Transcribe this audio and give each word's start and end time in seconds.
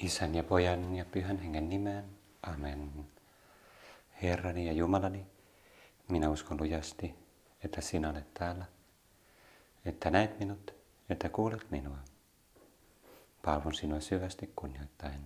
Isän 0.00 0.34
ja 0.34 0.44
Pojan 0.44 0.94
ja 0.94 1.04
Pyhän 1.04 1.38
Hengen 1.38 1.68
nimeen. 1.68 2.04
Amen. 2.42 3.06
Herrani 4.22 4.66
ja 4.66 4.72
Jumalani, 4.72 5.26
minä 6.08 6.30
uskon 6.30 6.60
lujasti, 6.60 7.14
että 7.64 7.80
sinä 7.80 8.10
olet 8.10 8.34
täällä, 8.34 8.64
että 9.84 10.10
näet 10.10 10.38
minut, 10.38 10.74
että 11.08 11.28
kuulet 11.28 11.70
minua. 11.70 11.98
Palvon 13.44 13.74
sinua 13.74 14.00
syvästi 14.00 14.52
kunnioittaen. 14.56 15.20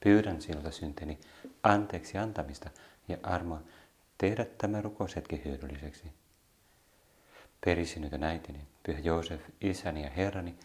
Pyydän 0.00 0.42
sinulta 0.42 0.70
synteni 0.70 1.18
anteeksi 1.62 2.18
antamista 2.18 2.70
ja 3.08 3.16
armoa 3.22 3.62
tehdä 4.18 4.44
tämä 4.44 4.82
rukoushetki 4.82 5.42
hyödylliseksi. 5.44 6.12
Perisinyt 7.64 8.22
äitini, 8.22 8.66
Pyhä 8.82 8.98
Joosef, 8.98 9.40
isäni 9.60 10.02
ja 10.02 10.10
herrani, 10.10 10.58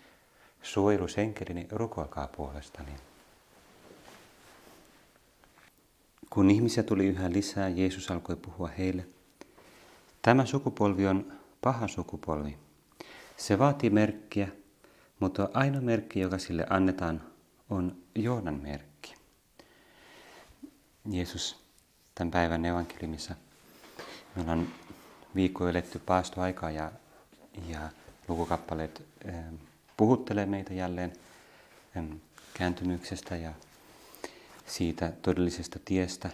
suojelusenkelini, 0.64 1.68
rukoilkaa 1.72 2.28
puolestani. 2.28 2.92
Kun 6.30 6.52
ihmisiä 6.52 6.84
tuli 6.84 7.08
yhä 7.08 7.32
lisää, 7.32 7.70
Jeesus 7.70 8.12
alkoi 8.12 8.36
puhua 8.36 8.68
heille. 8.68 9.06
Tämä 10.22 10.46
sukupolvi 10.46 11.08
on 11.08 11.34
paha 11.62 11.88
sukupolvi. 11.88 12.58
Se 13.38 13.60
vaatii 13.60 13.90
merkkiä, 13.90 14.48
mutta 15.20 15.50
ainoa 15.54 15.82
merkki, 15.82 16.20
joka 16.20 16.38
sille 16.38 16.66
annetaan, 16.70 17.22
on 17.70 17.98
Joonan 18.16 18.60
merkki. 18.64 19.16
Jeesus 21.12 21.64
tämän 22.16 22.32
päivän 22.32 22.66
evankeliumissa. 22.66 23.36
Me 24.36 24.42
ollaan 24.42 24.68
viikko 25.36 25.68
eletty 25.68 26.00
paastoaikaa 26.00 26.72
ja, 26.72 26.92
ja 27.68 27.80
lukukappaleet 28.28 29.06
eh, 29.26 29.36
puhuttelee 29.98 30.46
meitä 30.46 30.74
jälleen 30.74 31.14
kääntymyksestä 32.54 33.36
ja 33.36 33.54
siitä 34.66 35.12
todellisesta 35.22 35.80
tiestä 35.86 36.30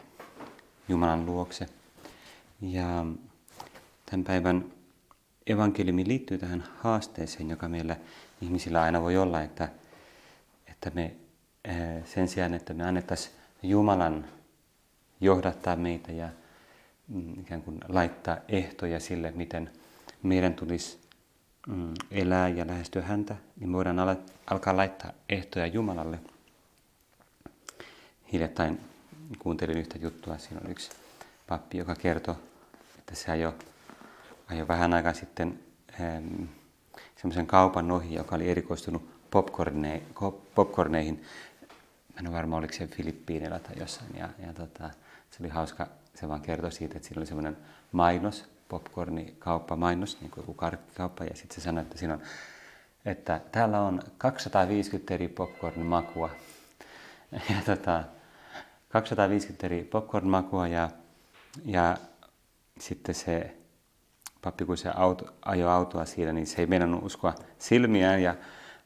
Jumalan 0.89 1.25
luokse. 1.25 1.65
Ja 2.61 3.05
tämän 4.05 4.23
päivän 4.23 4.65
evankeliumi 5.47 6.07
liittyy 6.07 6.37
tähän 6.37 6.63
haasteeseen, 6.77 7.49
joka 7.49 7.67
meillä 7.67 7.95
ihmisillä 8.41 8.81
aina 8.81 9.01
voi 9.01 9.17
olla, 9.17 9.41
että, 9.41 9.69
että 10.67 10.91
me 10.93 11.15
eh, 11.65 12.05
sen 12.05 12.27
sijaan, 12.27 12.53
että 12.53 12.73
me 12.73 12.83
annettaisiin 12.83 13.35
Jumalan 13.63 14.25
johdattaa 15.21 15.75
meitä 15.75 16.11
ja 16.11 16.29
mm, 17.07 17.39
ikään 17.39 17.61
kuin 17.61 17.77
laittaa 17.87 18.37
ehtoja 18.47 18.99
sille, 18.99 19.31
miten 19.31 19.71
meidän 20.23 20.53
tulisi 20.53 20.99
mm, 21.67 21.93
elää 22.11 22.49
ja 22.49 22.67
lähestyä 22.67 23.01
häntä, 23.01 23.35
niin 23.59 23.73
voidaan 23.73 24.17
alkaa 24.47 24.77
laittaa 24.77 25.11
ehtoja 25.29 25.67
Jumalalle. 25.67 26.19
Hiljattain 28.33 28.79
kuuntelin 29.39 29.77
yhtä 29.77 29.97
juttua, 29.97 30.37
siinä 30.37 30.61
oli 30.63 30.71
yksi 30.71 30.91
pappi, 31.47 31.77
joka 31.77 31.95
kertoi, 31.95 32.35
että 32.99 33.15
se 33.15 33.31
ajoi, 33.31 33.53
ajoi 34.47 34.67
vähän 34.67 34.93
aikaa 34.93 35.13
sitten 35.13 35.59
semmoisen 37.15 37.47
kaupan 37.47 37.91
ohi, 37.91 38.13
joka 38.13 38.35
oli 38.35 38.49
erikoistunut 38.49 39.09
popcorne, 39.31 40.01
popcorneihin. 40.55 41.23
Mä 42.13 42.19
en 42.19 42.27
ole 42.27 42.35
varma, 42.35 42.57
oliko 42.57 42.73
se 42.73 42.87
Filippiineillä 42.87 43.59
tai 43.59 43.75
jossain. 43.79 44.15
Ja, 44.15 44.29
ja 44.47 44.53
tota, 44.53 44.89
se 45.31 45.37
oli 45.39 45.49
hauska, 45.49 45.87
se 46.15 46.27
vaan 46.27 46.41
kertoi 46.41 46.71
siitä, 46.71 46.97
että 46.97 47.07
siinä 47.07 47.19
oli 47.19 47.25
semmoinen 47.25 47.57
mainos, 47.91 48.45
popcornikauppa 48.69 49.75
mainos, 49.75 50.21
niin 50.21 50.31
kuin 50.31 50.41
joku 50.43 50.53
karkkikauppa, 50.53 51.23
ja 51.23 51.35
sitten 51.35 51.55
se 51.55 51.61
sanoi, 51.61 51.81
että 51.81 51.97
siinä 51.97 52.13
on, 52.13 52.21
että 53.05 53.41
täällä 53.51 53.81
on 53.81 54.01
250 54.17 55.13
eri 55.13 55.27
popcorn-makua. 55.27 56.29
Ja 57.31 57.55
tota, 57.65 58.03
250 58.89 59.65
eri 59.65 59.83
popcorn-makua 59.83 60.67
ja, 60.67 60.89
ja 61.65 61.97
sitten 62.79 63.15
se 63.15 63.55
pappi, 64.41 64.65
kun 64.65 64.77
se 64.77 64.89
auto, 64.95 65.33
ajoi 65.45 65.71
autoa 65.71 66.05
siinä, 66.05 66.33
niin 66.33 66.47
se 66.47 66.61
ei 66.61 66.67
meinannut 66.67 67.03
uskoa 67.03 67.35
silmiään 67.57 68.23
ja 68.23 68.35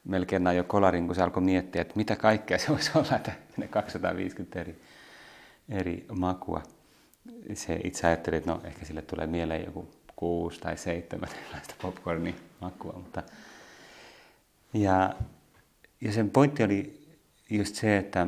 melkein 0.03 0.47
ajoi 0.47 0.63
kolarin, 0.63 1.05
kun 1.05 1.15
se 1.15 1.21
alkoi 1.21 1.43
miettiä, 1.43 1.81
että 1.81 1.93
mitä 1.95 2.15
kaikkea 2.15 2.59
se 2.59 2.67
voisi 2.69 2.91
olla, 2.95 3.15
että 3.15 3.31
ne 3.57 3.67
250 3.67 4.59
eri 4.59 4.81
eri 5.69 6.05
makua. 6.19 6.63
Se 7.53 7.79
itse 7.83 8.07
ajatteli, 8.07 8.35
että 8.35 8.51
no 8.51 8.61
ehkä 8.63 8.85
sille 8.85 9.01
tulee 9.01 9.27
mieleen 9.27 9.65
joku 9.65 9.91
kuusi 10.15 10.59
tai 10.59 10.77
seitsemän 10.77 11.29
erilaista 11.43 11.75
popcornin 11.81 12.35
makua. 12.61 12.93
Mutta 12.93 13.23
ja, 14.73 15.13
ja 16.01 16.11
sen 16.11 16.29
pointti 16.29 16.63
oli 16.63 17.07
just 17.49 17.75
se, 17.75 17.97
että, 17.97 18.27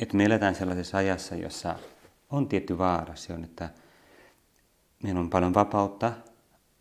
että 0.00 0.16
me 0.16 0.24
eletään 0.24 0.54
sellaisessa 0.54 0.98
ajassa, 0.98 1.34
jossa 1.34 1.78
on 2.30 2.48
tietty 2.48 2.78
vaara. 2.78 3.16
Se 3.16 3.32
on, 3.32 3.44
että 3.44 3.70
meillä 5.02 5.20
on 5.20 5.30
paljon 5.30 5.54
vapautta, 5.54 6.12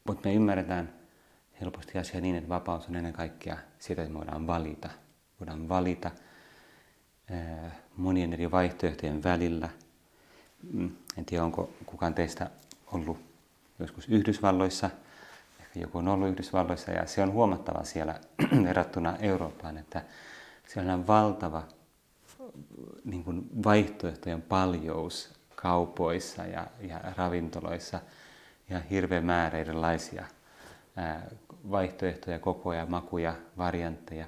mutta 0.08 0.30
me 0.30 0.36
ymmärretään 0.36 0.94
helposti 1.62 1.98
asia 1.98 2.22
niin, 2.22 2.36
että 2.36 2.50
vapaus 2.50 2.88
on 2.88 2.96
ennen 2.96 3.14
kaikkea 3.14 3.58
sitä, 3.80 4.02
että 4.02 4.14
me 4.14 4.20
voidaan 4.20 4.48
valita. 4.48 4.90
Voidaan 5.40 5.70
valita– 5.70 6.12
monien 7.98 8.34
eri 8.34 8.52
vaihtoehtojen 8.52 9.24
välillä. 9.24 9.70
Mm, 10.74 10.92
en 11.18 11.26
tiedä, 11.26 11.44
onko 11.44 11.70
kukaan 11.86 12.14
teistä 12.14 12.50
ollut 12.88 13.18
joskus 13.80 14.10
Yhdysvalloissa. 14.10 14.90
Ehkä 15.60 15.80
joku 15.80 15.98
on 15.98 16.08
ollut 16.08 16.30
Yhdysvalloissa 16.30 16.92
ja 16.92 17.06
se 17.08 17.22
on 17.22 17.34
huomattava 17.34 17.84
siellä 17.84 18.20
verrattuna 18.64 19.18
Eurooppaan, 19.20 19.78
että 19.78 20.04
siellä 20.68 20.94
on 20.94 21.08
valtava 21.08 21.64
niin 23.06 23.24
kuin 23.24 23.50
vaihtoehtojen 23.64 24.42
paljous 24.42 25.30
kaupoissa 25.56 26.46
ja, 26.46 26.68
ja 26.82 27.00
ravintoloissa 27.18 28.00
ja 28.70 28.80
hirveä 28.80 29.22
määrä 29.22 29.60
erilaisia 29.60 30.26
vaihtoehtoja, 31.72 32.40
kokoja, 32.40 32.86
makuja, 32.86 33.36
variantteja. 33.58 34.26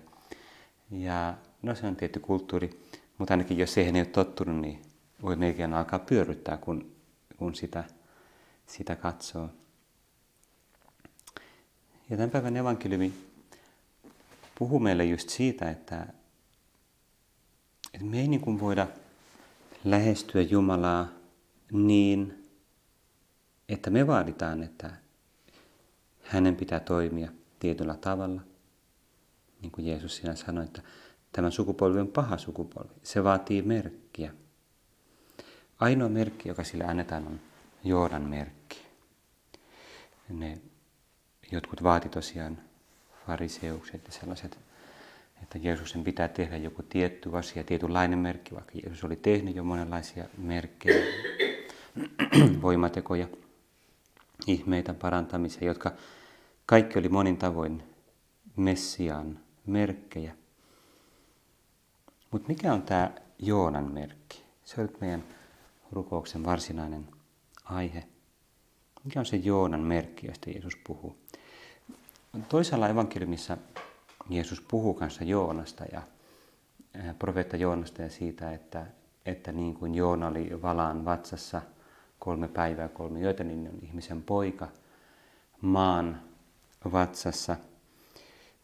Ja 0.91 1.33
no 1.61 1.75
se 1.75 1.87
on 1.87 1.95
tietty 1.95 2.19
kulttuuri, 2.19 2.69
mutta 3.17 3.33
ainakin 3.33 3.57
jos 3.57 3.73
siihen 3.73 3.95
ei 3.95 4.01
ole 4.01 4.07
tottunut, 4.07 4.61
niin 4.61 4.81
voi 5.21 5.35
melkein 5.35 5.73
alkaa 5.73 5.99
pyörryttää, 5.99 6.57
kun, 6.57 6.95
kun 7.37 7.55
sitä, 7.55 7.83
sitä 8.65 8.95
katsoo. 8.95 9.49
Ja 12.09 12.17
tämän 12.17 12.29
päivän 12.29 12.57
evankeliumi 12.57 13.13
puhuu 14.59 14.79
meille 14.79 15.05
just 15.05 15.29
siitä, 15.29 15.69
että, 15.69 16.07
että 17.93 18.07
me 18.07 18.19
ei 18.19 18.27
niin 18.27 18.41
kuin 18.41 18.59
voida 18.59 18.87
lähestyä 19.83 20.41
Jumalaa 20.41 21.07
niin, 21.71 22.49
että 23.69 23.89
me 23.89 24.07
vaaditaan, 24.07 24.63
että 24.63 24.91
hänen 26.23 26.55
pitää 26.55 26.79
toimia 26.79 27.31
tietyllä 27.59 27.95
tavalla. 27.95 28.41
Niin 29.61 29.71
kuin 29.71 29.87
Jeesus 29.87 30.15
siinä 30.15 30.35
sanoi, 30.35 30.63
että 30.65 30.81
Tämä 31.37 31.51
sukupolvi 31.51 31.99
on 31.99 32.07
paha 32.07 32.37
sukupolvi. 32.37 32.93
Se 33.03 33.23
vaatii 33.23 33.61
merkkiä. 33.61 34.33
Ainoa 35.79 36.09
merkki, 36.09 36.49
joka 36.49 36.63
sille 36.63 36.83
annetaan, 36.83 37.27
on 37.27 37.39
Joodan 37.83 38.21
merkki. 38.21 38.81
Ne 40.29 40.57
jotkut 41.51 41.83
vaati 41.83 42.09
tosiaan 42.09 42.57
fariseukset 43.27 44.01
ja 44.05 44.11
sellaiset, 44.11 44.59
että 45.43 45.57
Jeesuksen 45.57 46.03
pitää 46.03 46.27
tehdä 46.27 46.57
joku 46.57 46.83
tietty 46.83 47.37
asia, 47.37 47.63
tietynlainen 47.63 48.19
merkki, 48.19 48.55
vaikka 48.55 48.71
Jeesus 48.83 49.03
oli 49.03 49.15
tehnyt 49.15 49.55
jo 49.55 49.63
monenlaisia 49.63 50.25
merkkejä, 50.37 51.05
voimatekoja, 52.61 53.27
ihmeitä, 54.47 54.93
parantamisia, 54.93 55.67
jotka 55.67 55.91
kaikki 56.65 56.99
oli 56.99 57.09
monin 57.09 57.37
tavoin 57.37 57.83
Messiaan 58.55 59.39
merkkejä– 59.65 60.35
mutta 62.31 62.47
mikä 62.47 62.73
on 62.73 62.81
tämä 62.81 63.11
Joonan 63.39 63.91
merkki? 63.91 64.43
Se 64.65 64.81
on 64.81 64.89
meidän 65.01 65.23
rukouksen 65.91 66.45
varsinainen 66.45 67.07
aihe. 67.63 68.03
Mikä 69.03 69.19
on 69.19 69.25
se 69.25 69.37
Joonan 69.37 69.79
merkki, 69.79 70.27
josta 70.27 70.49
Jeesus 70.49 70.75
puhuu? 70.87 71.17
Toisella 72.49 72.89
evankeliumissa 72.89 73.57
Jeesus 74.29 74.61
puhuu 74.61 74.93
kanssa 74.93 75.23
Joonasta 75.23 75.85
ja 75.91 76.01
profeetta 77.19 77.57
Joonasta 77.57 78.01
ja 78.01 78.09
siitä, 78.09 78.51
että, 78.51 78.85
että 79.25 79.51
niin 79.51 79.73
kuin 79.73 79.95
Joona 79.95 80.27
oli 80.27 80.61
valaan 80.61 81.05
vatsassa 81.05 81.61
kolme 82.19 82.47
päivää, 82.47 82.87
kolme 82.87 83.21
yötä, 83.21 83.43
niin 83.43 83.67
on 83.67 83.79
ihmisen 83.81 84.23
poika 84.23 84.67
maan 85.61 86.21
vatsassa 86.91 87.57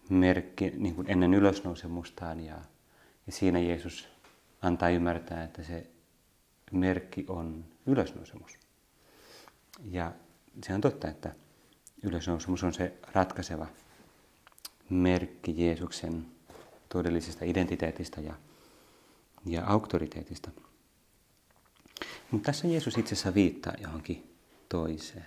merkki 0.09 0.73
niin 0.77 0.95
kuin 0.95 1.09
ennen 1.09 1.33
ylösnousemustaan 1.33 2.39
ja 2.39 2.57
ja 3.27 3.31
siinä 3.31 3.59
Jeesus 3.59 4.07
antaa 4.61 4.89
ymmärtää, 4.89 5.43
että 5.43 5.63
se 5.63 5.87
merkki 6.73 7.25
on 7.27 7.65
ylösnousemus. 7.85 8.59
Ja 9.91 10.11
se 10.67 10.73
on 10.73 10.81
totta, 10.81 11.07
että 11.07 11.35
ylösnousemus 12.03 12.63
on 12.63 12.73
se 12.73 12.93
ratkaiseva 13.13 13.67
merkki 14.89 15.53
Jeesuksen 15.57 16.25
todellisesta 16.89 17.45
identiteetistä 17.45 18.21
ja, 18.21 18.33
ja 19.45 19.65
auktoriteetista. 19.65 20.51
Mutta 22.31 22.45
tässä 22.45 22.67
Jeesus 22.67 22.97
itse 22.97 23.15
asiassa 23.15 23.33
viittaa 23.33 23.73
johonkin 23.81 24.35
toiseen. 24.69 25.25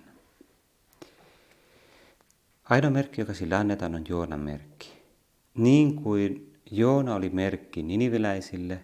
Ainoa 2.65 2.91
merkki, 2.91 3.21
joka 3.21 3.35
sillä 3.35 3.59
annetaan, 3.59 3.95
on 3.95 4.05
Joonan 4.09 4.41
merkki. 4.41 4.93
Niin 5.55 5.97
kuin 5.97 6.57
Joona 6.71 7.15
oli 7.15 7.29
merkki 7.29 7.83
niniviläisille, 7.83 8.81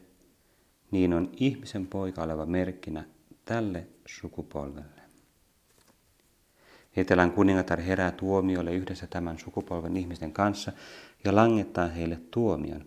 niin 0.93 1.12
on 1.15 1.31
ihmisen 1.37 1.87
poika 1.87 2.23
oleva 2.23 2.47
merkkinä 2.47 3.05
tälle 3.44 3.87
sukupolvelle. 4.06 5.03
Etelän 6.97 7.33
kuningatar 7.33 7.81
herää 7.81 8.11
tuomiolle 8.11 8.75
yhdessä 8.75 9.06
tämän 9.06 9.39
sukupolven 9.39 9.97
ihmisten 9.97 10.33
kanssa 10.33 10.73
ja 11.25 11.37
langettaa 11.37 11.89
heille 11.89 12.21
tuomion. 12.31 12.85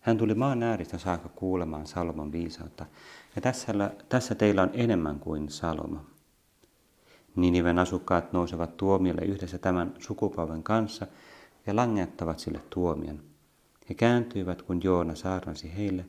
Hän 0.00 0.18
tuli 0.18 0.34
maan 0.34 0.62
ääristä 0.62 0.98
saakka 0.98 1.28
kuulemaan 1.28 1.86
Salomon 1.86 2.32
viisautta, 2.32 2.86
ja 3.36 3.42
tässä, 3.42 3.72
tässä 4.08 4.34
teillä 4.34 4.62
on 4.62 4.70
enemmän 4.72 5.18
kuin 5.18 5.48
Salomo. 5.48 6.00
Niniven 7.36 7.78
asukkaat 7.78 8.32
nousevat 8.32 8.76
tuomiolle 8.76 9.22
yhdessä 9.22 9.58
tämän 9.58 9.94
sukupolven 9.98 10.62
kanssa 10.62 11.06
ja 11.66 11.76
langettavat 11.76 12.38
sille 12.38 12.60
tuomion. 12.70 13.22
He 13.88 13.94
kääntyivät, 13.94 14.62
kun 14.62 14.80
Joona 14.84 15.14
saarnasi 15.14 15.76
heille, 15.76 16.04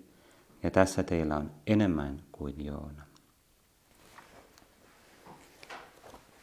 ja 0.68 0.72
tässä 0.72 1.04
teillä 1.04 1.38
on 1.38 1.52
enemmän 1.68 2.24
kuin 2.32 2.66
Joona. 2.66 3.04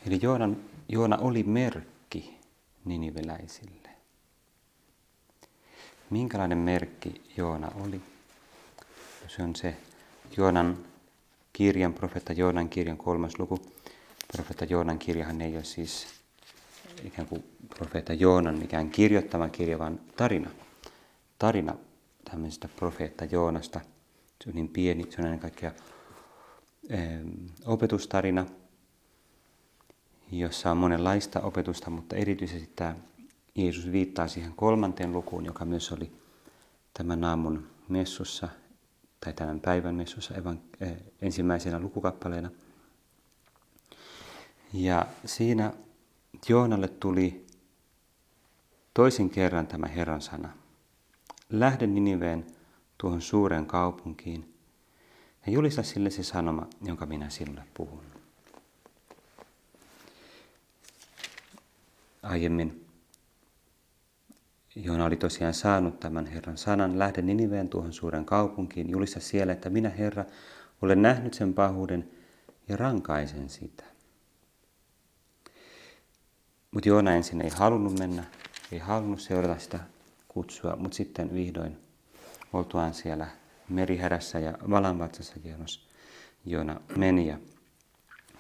Eli 0.07 0.19
Joonan, 0.23 0.57
Joona 0.89 1.17
oli 1.17 1.43
merkki 1.43 2.39
niniveläisille. 2.85 3.89
Minkälainen 6.11 6.59
merkki 6.59 7.23
Joona 7.37 7.71
oli? 7.85 8.01
Se 9.29 9.43
on 9.43 9.57
se 9.57 9.77
Joonan 10.37 10.79
kirjan, 11.53 11.95
profetta 11.95 12.33
Joonan 12.33 12.69
kirjan 12.69 12.97
kolmas 12.97 13.39
luku. 13.39 13.59
Profetta 14.33 14.65
Joonan 14.65 14.99
kirjahan 14.99 15.41
ei 15.41 15.57
ole 15.57 15.65
siis 15.65 16.07
ikään 17.05 17.29
kuin 17.29 17.45
profeetta 17.79 18.13
Joonan 18.13 18.59
mikään 18.59 18.91
kirjoittama 18.91 19.49
kirja, 19.49 19.79
vaan 19.79 20.01
tarina. 20.17 20.51
Tarina 21.39 21.75
tämmöisestä 22.31 22.69
profeetta 22.69 23.25
Joonasta. 23.25 23.94
Se 24.45 24.51
on 24.51 24.57
niin 24.57 24.69
pieni, 24.69 25.07
se 25.11 25.21
on 25.21 25.25
ennen 25.25 25.41
kaikkea 25.41 25.73
opetustarina, 27.67 28.47
jossa 30.33 30.71
on 30.71 30.77
monenlaista 30.77 31.41
opetusta, 31.41 31.91
mutta 31.91 32.17
erityisesti 32.17 32.71
tämä 32.77 32.97
Jeesus 33.55 33.93
viittaa 33.93 34.29
siihen 34.29 34.53
kolmanteen 34.57 35.13
lukuun, 35.13 35.45
joka 35.45 35.65
myös 35.65 35.93
oli 35.93 36.13
tämän 36.95 37.25
aamun 37.25 37.67
messussa 37.89 38.49
tai 39.25 39.33
tämän 39.33 39.61
päivän 39.61 39.95
messussa 39.95 40.35
evan, 40.35 40.61
eh, 40.81 40.97
ensimmäisenä 41.23 41.81
lukukappaleena. 41.81 42.51
Ja 44.73 45.07
siinä 45.25 45.73
Joonalle 46.49 46.89
tuli 46.89 47.47
toisen 48.95 49.31
kerran 49.31 49.67
tämä 49.67 49.87
Herran 49.87 50.23
sana. 50.23 50.49
Lähde 51.51 51.87
Niniveen 51.87 52.54
tuohon 52.99 53.23
suureen 53.23 53.67
kaupunkiin 53.67 54.55
ja 55.47 55.53
julista 55.53 55.83
sille 55.83 56.11
se 56.11 56.23
sanoma, 56.23 56.67
jonka 56.83 57.07
minä 57.07 57.31
sinulle 57.31 57.63
puhun. 57.75 58.05
Aiemmin 62.23 62.85
Joona 64.77 65.05
oli 65.05 65.17
tosiaan 65.17 65.55
saanut 65.55 66.01
tämän 66.01 66.27
Herran 66.27 66.59
sanan, 66.59 66.99
lähde 66.99 67.23
Niniveen 67.23 67.69
tuohon 67.69 67.93
suuren 67.93 68.25
kaupunkiin, 68.25 68.91
julista 68.91 69.21
siellä, 69.21 69.53
että 69.53 69.71
minä 69.71 69.89
Herra 69.89 70.25
olen 70.83 71.03
nähnyt 71.03 71.35
sen 71.35 71.55
pahuuden 71.55 72.11
ja 72.69 72.77
rankaisen 72.77 73.49
sitä. 73.49 73.85
Mutta 76.71 76.89
Joona 76.89 77.15
ensin 77.15 77.41
ei 77.41 77.51
halunnut 77.51 77.99
mennä, 77.99 78.25
ei 78.73 78.79
halunnut 78.79 79.21
seurata 79.21 79.59
sitä 79.59 79.81
kutsua, 80.29 80.77
mutta 80.77 80.97
sitten 80.97 81.35
vihdoin 81.35 81.84
oltuaan 82.55 82.95
siellä 82.95 83.27
merihädässä 83.69 84.39
ja 84.39 84.59
valanvatsassa 84.71 85.35
Joonas, 85.45 85.89
Joona 86.47 86.81
meni 86.97 87.27
ja 87.27 87.39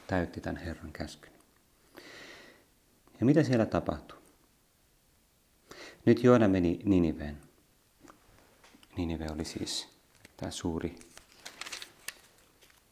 täytti 0.06 0.40
tämän 0.40 0.56
Herran 0.56 0.92
käskyn. 0.92 1.32
Ja 3.20 3.26
mitä 3.26 3.42
siellä 3.42 3.66
tapahtui? 3.66 4.18
Nyt 6.06 6.24
Joona 6.24 6.48
meni 6.48 6.80
Niniveen. 6.84 7.38
Ninive 8.96 9.26
oli 9.32 9.44
siis 9.44 9.88
tämä 10.36 10.50
suuri 10.50 10.96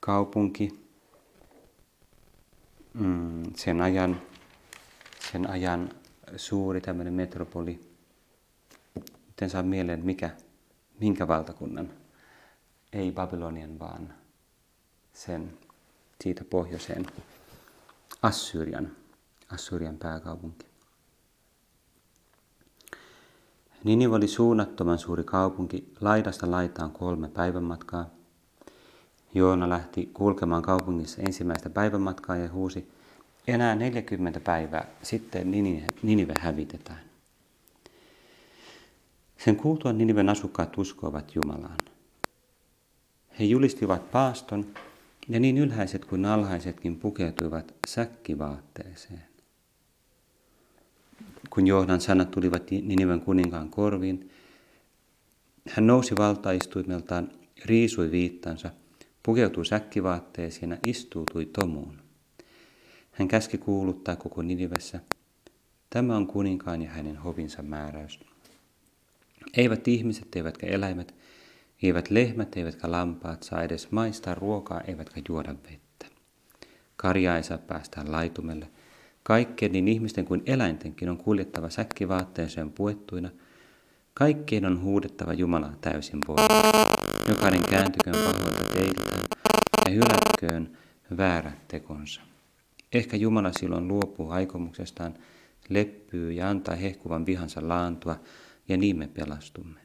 kaupunki. 0.00 0.82
Mm, 2.94 3.42
sen 3.56 3.80
ajan, 3.80 4.22
sen 5.32 5.50
ajan 5.50 5.90
suuri 6.36 6.80
tämmöinen 6.80 7.12
metropoli. 7.14 7.80
Miten 9.26 9.50
saa 9.50 9.62
mieleen, 9.62 10.04
mikä, 10.04 10.30
minkä 11.02 11.28
valtakunnan? 11.28 11.90
Ei 12.92 13.12
Babylonian, 13.12 13.78
vaan 13.78 14.14
sen 15.12 15.58
siitä 16.20 16.44
pohjoiseen 16.44 17.06
Assyrian, 18.22 18.90
Assyrian 19.52 19.96
pääkaupunki. 19.96 20.66
Ninive 23.84 24.14
oli 24.14 24.28
suunnattoman 24.28 24.98
suuri 24.98 25.24
kaupunki, 25.24 25.92
laidasta 26.00 26.50
laitaan 26.50 26.90
kolme 26.90 27.28
päivän 27.28 27.64
matkaa. 27.64 28.10
Joona 29.34 29.68
lähti 29.68 30.10
kulkemaan 30.14 30.62
kaupungissa 30.62 31.22
ensimmäistä 31.22 31.70
päivän 31.70 32.00
matkaa 32.00 32.36
ja 32.36 32.48
huusi, 32.48 32.90
enää 33.46 33.74
40 33.74 34.40
päivää, 34.40 34.86
sitten 35.02 35.50
Ninive 36.02 36.34
hävitetään. 36.38 37.11
Sen 39.44 39.56
kuultuaan 39.56 39.98
Niniven 39.98 40.28
asukkaat 40.28 40.78
uskoivat 40.78 41.34
Jumalaan. 41.34 41.78
He 43.38 43.44
julistivat 43.44 44.10
paaston, 44.10 44.66
ja 45.28 45.40
niin 45.40 45.58
ylhäiset 45.58 46.04
kuin 46.04 46.24
alhaisetkin 46.24 46.96
pukeutuivat 46.96 47.74
säkkivaatteeseen. 47.88 49.22
Kun 51.50 51.66
Joonan 51.66 52.00
sanat 52.00 52.30
tulivat 52.30 52.70
Niniven 52.70 53.20
kuninkaan 53.20 53.70
korviin, 53.70 54.30
hän 55.68 55.86
nousi 55.86 56.16
valtaistuimeltaan, 56.16 57.30
riisui 57.64 58.10
viittansa, 58.10 58.70
pukeutui 59.22 59.66
säkkivaatteeseen 59.66 60.70
ja 60.70 60.78
istuutui 60.86 61.46
tomuun. 61.46 61.98
Hän 63.12 63.28
käski 63.28 63.58
kuuluttaa 63.58 64.16
koko 64.16 64.42
Ninivessä, 64.42 65.00
tämä 65.90 66.16
on 66.16 66.26
kuninkaan 66.26 66.82
ja 66.82 66.90
hänen 66.90 67.16
hovinsa 67.16 67.62
määräys. 67.62 68.31
Eivät 69.56 69.88
ihmiset 69.88 70.36
eivätkä 70.36 70.66
eläimet, 70.66 71.14
eivät 71.82 72.10
lehmät 72.10 72.56
eivätkä 72.56 72.90
lampaat 72.90 73.42
saa 73.42 73.62
edes 73.62 73.90
maistaa 73.90 74.34
ruokaa 74.34 74.80
eivätkä 74.80 75.20
juoda 75.28 75.54
vettä. 75.70 76.06
Karja 76.96 77.36
ei 77.36 77.42
saa 77.42 77.58
päästä 77.58 78.04
laitumelle– 78.06 78.68
Kaikkien 79.22 79.72
niin 79.72 79.88
ihmisten 79.88 80.24
kuin 80.24 80.42
eläintenkin 80.46 81.08
on 81.08 81.16
kuljettava 81.16 81.70
säkkivaatteeseen 81.70 82.72
puettuina. 82.72 83.30
Kaikkien 84.14 84.64
on 84.64 84.82
huudettava 84.82 85.32
Jumalaa 85.32 85.74
täysin 85.80 86.18
voimin. 86.28 86.72
Jokainen 87.28 87.62
kääntyköön 87.70 88.16
pahoilta 88.16 88.64
teiltään 88.72 89.22
ja 89.86 89.92
hylätköön 89.92 90.78
väärät 91.16 91.68
tekonsa. 91.68 92.20
Ehkä 92.92 93.16
Jumala 93.16 93.52
silloin 93.52 93.88
luopuu 93.88 94.30
aikomuksestaan, 94.30 95.14
leppyy 95.68 96.32
ja 96.32 96.48
antaa 96.48 96.74
hehkuvan 96.74 97.26
vihansa 97.26 97.68
laantua, 97.68 98.16
ja 98.68 98.76
niin 98.76 98.98
me 98.98 99.06
pelastumme. 99.06 99.80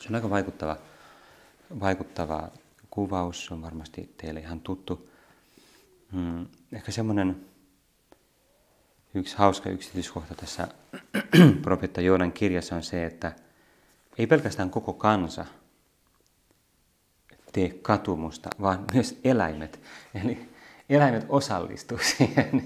Se 0.00 0.08
on 0.08 0.14
aika 0.14 0.30
vaikuttava, 0.30 0.76
vaikuttava 1.80 2.48
kuvaus, 2.90 3.44
se 3.44 3.54
on 3.54 3.62
varmasti 3.62 4.14
teille 4.16 4.40
ihan 4.40 4.60
tuttu. 4.60 5.10
Hmm, 6.12 6.46
ehkä 6.72 6.92
semmoinen 6.92 7.46
yksi 9.14 9.36
hauska 9.36 9.70
yksityiskohta 9.70 10.34
tässä 10.34 10.68
profetta 11.62 12.00
Joonan 12.00 12.32
kirjassa 12.32 12.76
on 12.76 12.82
se, 12.82 13.06
että 13.06 13.32
ei 14.18 14.26
pelkästään 14.26 14.70
koko 14.70 14.92
kansa 14.92 15.46
tee 17.52 17.68
katumusta, 17.68 18.50
vaan 18.60 18.84
myös 18.92 19.20
eläimet. 19.24 19.80
Eli 20.14 20.48
eläimet 20.88 21.26
osallistuu 21.28 21.98
siihen. 22.16 22.64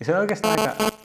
Ja 0.00 0.06
se 0.06 0.14
on 0.14 0.20
oikeastaan 0.20 0.60
aika, 0.60 1.03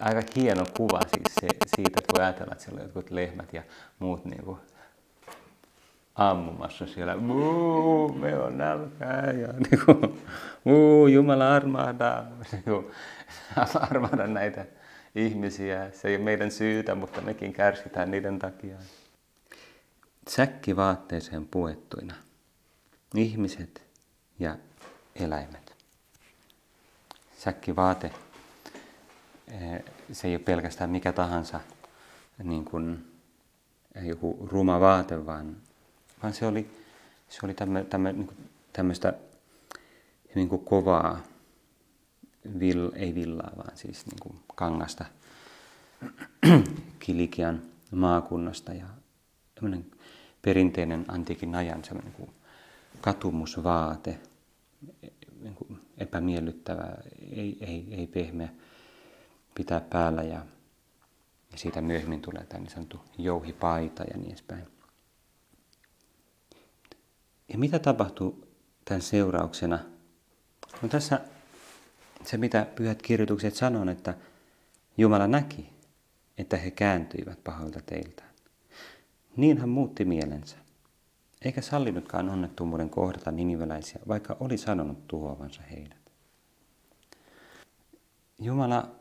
aika 0.00 0.22
hieno 0.36 0.64
kuva 0.76 1.00
siis 1.00 1.34
se, 1.40 1.48
siitä, 1.76 1.98
että 1.98 2.12
voi 2.12 2.24
ajatella, 2.24 2.52
että 2.52 2.64
siellä 2.64 2.80
on 2.80 2.86
jotkut 2.86 3.10
lehmät 3.10 3.52
ja 3.52 3.62
muut 3.98 4.24
niin 4.24 4.44
kuin 4.44 4.58
ammumassa 6.14 6.86
siellä, 6.86 7.16
Muu, 7.16 8.12
me 8.12 8.38
on 8.38 8.58
nälkää 8.58 9.32
ja 9.32 9.48
niin 9.70 9.80
kuin, 9.84 10.22
Muu, 10.64 11.06
Jumala 11.06 11.54
armahda, 11.54 12.24
niin 12.52 12.62
kuin, 12.64 12.86
armahda 13.90 14.26
näitä 14.26 14.66
ihmisiä. 15.14 15.90
Se 15.92 16.08
ei 16.08 16.16
ole 16.16 16.24
meidän 16.24 16.50
syytä, 16.50 16.94
mutta 16.94 17.20
mekin 17.20 17.52
kärsitään 17.52 18.10
niiden 18.10 18.38
takia. 18.38 18.76
Säkkivaatteeseen 20.28 21.46
puettuina 21.46 22.14
ihmiset 23.14 23.82
ja 24.38 24.56
eläimet. 25.16 25.76
Säkkivaate, 27.38 28.06
eh, 28.06 28.27
se 30.12 30.28
ei 30.28 30.34
ole 30.34 30.42
pelkästään 30.42 30.90
mikä 30.90 31.12
tahansa 31.12 31.60
niin 32.42 32.64
kuin 32.64 33.04
joku 34.02 34.48
ruma 34.50 34.80
vaate, 34.80 35.26
vaan, 35.26 35.56
vaan 36.22 36.34
se 36.34 36.46
oli, 36.46 36.70
se 37.28 37.38
oli 37.42 37.54
tämmö, 37.54 37.84
tämmö, 37.84 38.12
niin 38.12 38.26
kuin, 38.26 38.50
tämmöistä 38.72 39.14
niin 40.34 40.48
kuin 40.48 40.64
kovaa, 40.64 41.20
vill, 42.58 42.90
ei 42.94 43.14
villaa, 43.14 43.52
vaan 43.56 43.76
siis 43.76 44.06
niin 44.06 44.18
kuin 44.22 44.40
kangasta 44.54 45.04
Kilikian 46.98 47.62
maakunnasta 47.90 48.72
ja 48.72 48.86
perinteinen 50.42 51.04
antiikin 51.08 51.54
ajan 51.54 51.84
semmoinen 51.84 52.12
kuin 52.12 52.30
katumusvaate, 53.00 54.18
niin 55.40 55.54
kuin 55.54 55.80
epämiellyttävä, 55.98 56.94
ei, 57.32 57.56
ei, 57.60 57.86
ei 57.90 58.06
pehmeä 58.06 58.48
pitää 59.58 59.80
päällä 59.80 60.22
ja, 60.22 60.46
ja 61.52 61.58
siitä 61.58 61.80
myöhemmin 61.80 62.22
tulee 62.22 62.46
tämä 62.46 62.60
niin 62.60 62.70
sanottu 62.70 63.00
jouhipaita 63.18 64.02
ja 64.02 64.16
niin 64.16 64.28
edespäin. 64.28 64.66
Ja 67.48 67.58
mitä 67.58 67.78
tapahtuu 67.78 68.48
tämän 68.84 69.02
seurauksena? 69.02 69.78
No 70.82 70.88
tässä 70.88 71.20
se, 72.24 72.36
mitä 72.36 72.66
pyhät 72.76 73.02
kirjoitukset 73.02 73.54
sanoo, 73.54 73.90
että 73.90 74.14
Jumala 74.98 75.26
näki, 75.26 75.72
että 76.38 76.56
he 76.56 76.70
kääntyivät 76.70 77.44
pahoilta 77.44 77.80
teiltään. 77.86 78.30
Niin 79.36 79.58
hän 79.58 79.68
muutti 79.68 80.04
mielensä, 80.04 80.56
eikä 81.42 81.60
sallinutkaan 81.60 82.28
onnettomuuden 82.28 82.90
kohdata 82.90 83.30
niniveläisiä, 83.30 84.00
vaikka 84.08 84.36
oli 84.40 84.58
sanonut 84.58 85.06
tuhoavansa 85.08 85.62
heidät. 85.62 85.98
Jumala 88.38 88.97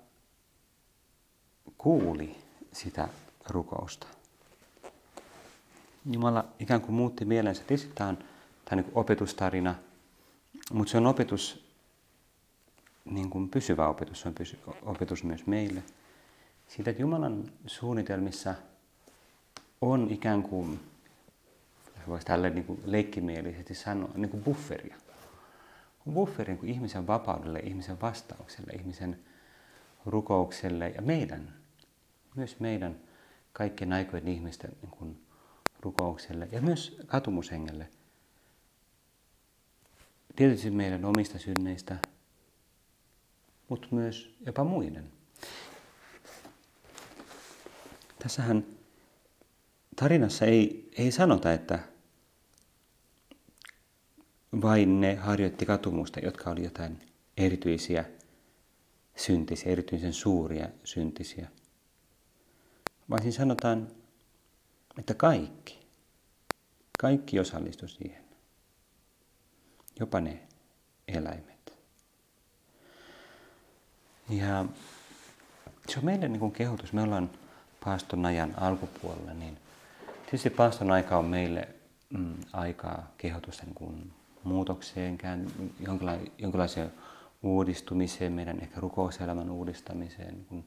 kuuli 1.78 2.36
sitä 2.74 3.10
rukousta. 3.50 4.08
Jumala 6.12 6.46
ikään 6.60 6.82
kuin 6.82 6.96
muutti 6.96 7.26
mielensä. 7.26 7.64
Tietysti 7.64 7.92
tämä 7.96 8.10
on, 8.10 8.18
tämä 8.18 8.28
on 8.72 8.78
niin 8.78 8.92
opetustarina, 8.96 9.76
mutta 10.74 10.92
se 10.92 10.98
on 10.98 11.08
opetus, 11.08 11.68
niin 13.06 13.30
kuin 13.30 13.50
pysyvä 13.50 13.88
opetus, 13.88 14.22
se 14.22 14.28
on 14.28 14.34
pysy, 14.34 14.60
opetus 14.82 15.24
myös 15.24 15.46
meille. 15.46 15.84
Siitä, 16.68 16.92
että 16.92 17.02
Jumalan 17.02 17.52
suunnitelmissa 17.68 18.56
on 19.82 20.08
ikään 20.12 20.44
kuin, 20.44 20.80
voisi 22.08 22.26
tälle 22.26 22.50
niin 22.50 22.64
kuin 22.66 22.82
leikkimielisesti 22.86 23.76
sanoa, 23.76 24.10
niin 24.16 24.30
kuin 24.30 24.44
bufferia. 24.44 24.96
On 26.08 26.14
bufferi 26.14 26.54
niin 26.54 26.60
kuin 26.60 26.70
ihmisen 26.70 27.08
vapaudelle, 27.08 27.60
ihmisen 27.60 28.02
vastaukselle, 28.02 28.74
ihmisen 28.74 29.20
rukoukselle 30.08 30.90
ja 30.90 31.02
meidän, 31.02 31.54
myös 32.36 32.60
meidän 32.60 33.00
kaikkien 33.54 33.94
aikojen 33.94 34.28
ihmisten 34.28 34.72
niin 34.82 34.92
kuin 34.92 35.22
rukoukselle 35.82 36.50
ja 36.52 36.62
myös 36.62 36.98
katumushengelle. 37.06 37.90
Tietysti 40.36 40.72
meidän 40.72 41.06
omista 41.06 41.40
synneistä, 41.40 41.98
mutta 43.70 43.88
myös 43.92 44.36
jopa 44.46 44.64
muiden. 44.64 45.12
Tässähän 48.20 48.66
tarinassa 49.96 50.46
ei, 50.46 50.90
ei 50.98 51.12
sanota, 51.12 51.54
että 51.54 51.80
vain 54.62 55.02
ne 55.02 55.16
harjoitti 55.16 55.66
katumusta, 55.66 56.20
jotka 56.20 56.50
oli 56.50 56.64
jotain 56.64 57.00
erityisiä 57.38 58.06
syntisiä, 59.18 59.72
erityisen 59.72 60.14
suuria 60.14 60.70
syntisiä. 60.84 61.48
Vaan 63.10 63.22
siinä 63.22 63.38
sanotaan, 63.38 63.88
että 65.00 65.14
kaikki, 65.14 65.88
kaikki 67.02 67.40
osallistu 67.40 67.88
siihen. 67.88 68.24
Jopa 70.00 70.20
ne 70.20 70.40
eläimet. 71.08 71.74
Ja 74.30 74.66
se 75.88 76.00
on 76.00 76.06
meidän 76.06 76.34
niin 76.34 76.52
kehotus. 76.52 76.94
Me 76.94 77.02
ollaan 77.02 77.30
paaston 77.86 78.26
ajan 78.26 78.54
alkupuolella, 78.60 79.34
niin 79.34 79.58
tietysti 80.24 80.50
paaston 80.50 80.92
aika 80.92 81.18
on 81.18 81.26
meille 81.26 81.68
mm, 82.10 82.36
aikaa 82.54 83.12
kehotusta 83.18 83.64
niin 83.64 83.76
kuin 83.76 84.14
muutokseen, 84.44 85.18
jonkinla- 85.80 86.32
jonkinlaiseen 86.38 86.92
uudistumiseen, 87.44 88.34
meidän 88.34 88.60
ehkä 88.62 88.80
rukouselämän 88.80 89.50
uudistamiseen, 89.50 90.34
niin 90.34 90.46
kuin, 90.46 90.66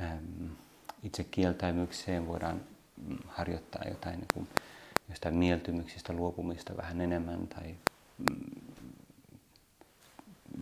äm, 0.00 0.50
itse 1.02 1.24
kieltäymykseen 1.24 2.26
voidaan 2.26 2.60
mm, 3.06 3.18
harjoittaa 3.26 3.82
jotain 3.88 4.20
niin 4.20 4.28
kuin, 4.34 4.48
jostain 5.08 5.34
mieltymyksistä 5.34 6.12
luopumista 6.12 6.76
vähän 6.76 7.00
enemmän 7.00 7.48
tai 7.48 7.74
mm, 8.18 8.62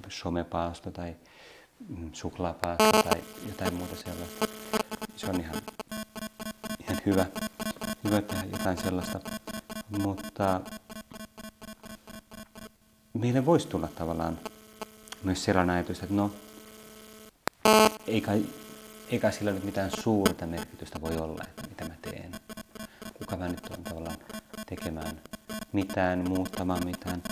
somepaasto 0.09 0.91
tai 0.91 1.17
mm, 1.89 2.11
suklaapaasto 2.13 3.03
tai 3.03 3.23
jotain 3.47 3.75
muuta 3.75 3.97
sellaista. 3.97 4.47
Se 5.17 5.27
on 5.27 5.41
ihan, 5.41 5.55
ihan 6.81 7.01
hyvä, 7.07 7.27
hyvä 8.05 8.23
tehdä 8.23 8.45
jotain 8.53 8.79
sellaista, 8.79 9.21
mutta 9.99 10.61
meille 13.15 13.47
voisi 13.47 13.69
tulla 13.69 13.89
tavallaan 13.89 14.39
myös 15.26 15.45
sellainen 15.45 15.75
ajatus, 15.75 16.02
että 16.02 16.14
no, 16.14 16.30
ei 18.06 18.21
kai, 18.21 18.45
ei 19.11 19.18
kai 19.18 19.33
sillä 19.33 19.52
nyt 19.52 19.64
mitään 19.64 19.90
suurta 20.02 20.47
merkitystä 20.47 21.00
voi 21.00 21.16
olla, 21.16 21.45
että 21.49 21.62
mitä 21.68 21.85
mä 21.85 21.95
teen. 22.02 22.33
Kuka 23.18 23.37
mä 23.37 23.49
nyt 23.49 23.66
on 23.71 23.85
tavallaan 23.85 24.16
tekemään 24.66 25.21
mitään, 25.73 26.28
muuttamaan 26.28 26.85
mitään. 26.85 27.23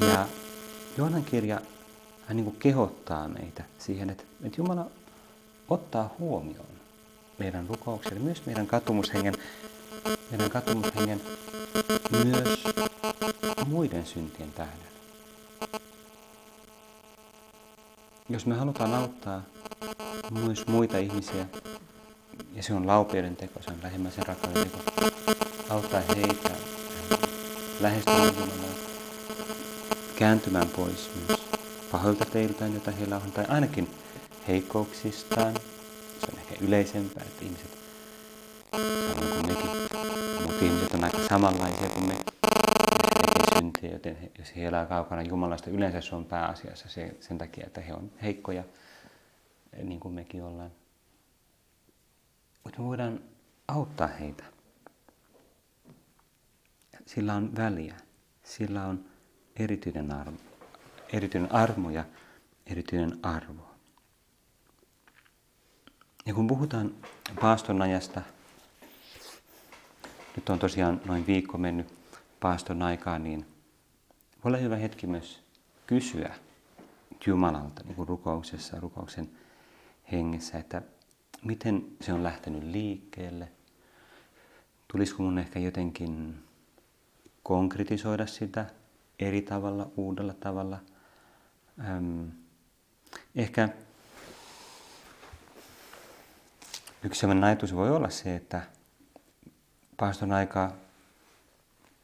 Ja 0.00 0.26
Joonan 0.98 1.24
kirja 1.24 1.60
hän 2.26 2.36
niin 2.36 2.44
kuin 2.44 2.56
kehottaa 2.56 3.28
meitä 3.28 3.64
siihen, 3.78 4.10
että, 4.10 4.24
että 4.44 4.60
Jumala 4.60 4.90
ottaa 5.68 6.14
huomioon 6.18 6.74
meidän 7.38 7.68
rukoukselle, 7.68 8.20
myös 8.20 8.46
meidän 8.46 8.66
katumushengen, 8.66 9.34
meidän 10.30 10.50
katumushengen 10.50 11.20
myös 12.24 12.64
muiden 13.66 14.06
syntien 14.06 14.52
tähden. 14.52 14.93
Jos 18.28 18.46
me 18.46 18.54
halutaan 18.54 18.94
auttaa 18.94 19.42
myös 20.30 20.66
muita 20.66 20.98
ihmisiä, 20.98 21.46
ja 22.54 22.62
se 22.62 22.74
on 22.74 22.86
laupeuden 22.86 23.36
teko, 23.36 23.62
se 23.62 23.70
on 23.70 23.76
lähimmäisen 23.82 24.26
rakkauden 24.26 24.70
teko, 24.70 25.10
auttaa 25.70 26.00
heitä 26.00 26.50
lähestymään 27.80 28.34
kääntymään 30.16 30.68
pois 30.68 31.10
myös 31.14 31.40
pahoilta 31.92 32.24
teiltään, 32.24 32.74
jota 32.74 32.90
heillä 32.90 33.16
on, 33.16 33.32
tai 33.32 33.44
ainakin 33.48 33.90
heikkouksistaan. 34.48 35.54
Se 36.20 36.26
on 36.32 36.38
ehkä 36.38 36.54
yleisempää, 36.60 37.24
että 37.26 37.44
ihmiset, 37.44 37.78
samoin 39.14 39.28
kuin 39.28 39.46
mekin, 39.46 39.70
mutta 40.42 40.64
ihmiset 40.64 40.94
on 40.94 41.04
aika 41.04 41.28
samanlaisia 41.28 41.88
kuin 41.88 42.06
me, 42.06 42.33
syntiä, 43.64 43.90
joten 43.90 44.16
he, 44.16 44.30
jos 44.38 44.56
he 44.56 44.66
elää 44.66 44.86
kaukana 44.86 45.22
Jumalasta, 45.22 45.70
yleensä 45.70 46.00
se 46.00 46.14
on 46.14 46.24
pääasiassa 46.24 46.88
se, 46.88 47.16
sen 47.20 47.38
takia, 47.38 47.66
että 47.66 47.80
he 47.80 47.94
on 47.94 48.10
heikkoja, 48.22 48.64
niin 49.82 50.00
kuin 50.00 50.14
mekin 50.14 50.42
ollaan. 50.42 50.70
Mutta 52.64 52.78
me 52.78 52.84
voidaan 52.84 53.20
auttaa 53.68 54.06
heitä. 54.06 54.44
Sillä 57.06 57.34
on 57.34 57.56
väliä, 57.56 57.94
sillä 58.42 58.86
on 58.86 59.04
erityinen 59.56 60.12
armo, 60.12 60.38
erityinen 61.12 61.52
armo 61.52 61.90
ja 61.90 62.04
erityinen 62.66 63.18
arvo. 63.22 63.70
Ja 66.26 66.34
kun 66.34 66.46
puhutaan 66.46 66.94
paaston 67.40 67.82
ajasta, 67.82 68.22
nyt 70.36 70.48
on 70.48 70.58
tosiaan 70.58 71.00
noin 71.04 71.26
viikko 71.26 71.58
mennyt 71.58 71.94
paaston 72.40 72.82
aikaa, 72.82 73.18
niin 73.18 73.53
olla 74.48 74.58
hyvä 74.58 74.76
hetki 74.76 75.06
myös 75.06 75.42
kysyä 75.86 76.34
Jumalalta 77.26 77.82
niin 77.84 77.94
kuin 77.94 78.08
rukouksessa, 78.08 78.80
rukouksen 78.80 79.30
hengessä, 80.12 80.58
että 80.58 80.82
miten 81.44 81.84
se 82.00 82.12
on 82.12 82.22
lähtenyt 82.22 82.62
liikkeelle. 82.62 83.48
Tulisiko 84.88 85.22
mun 85.22 85.38
ehkä 85.38 85.58
jotenkin 85.58 86.42
konkretisoida 87.42 88.26
sitä 88.26 88.66
eri 89.18 89.42
tavalla, 89.42 89.90
uudella 89.96 90.34
tavalla. 90.34 90.78
Ähm, 91.80 92.24
ehkä 93.34 93.68
yksi 97.02 97.20
sellainen 97.20 97.44
ajatus 97.44 97.74
voi 97.74 97.90
olla 97.90 98.10
se, 98.10 98.36
että 98.36 98.62
paaston 99.96 100.32
aikaa 100.32 100.72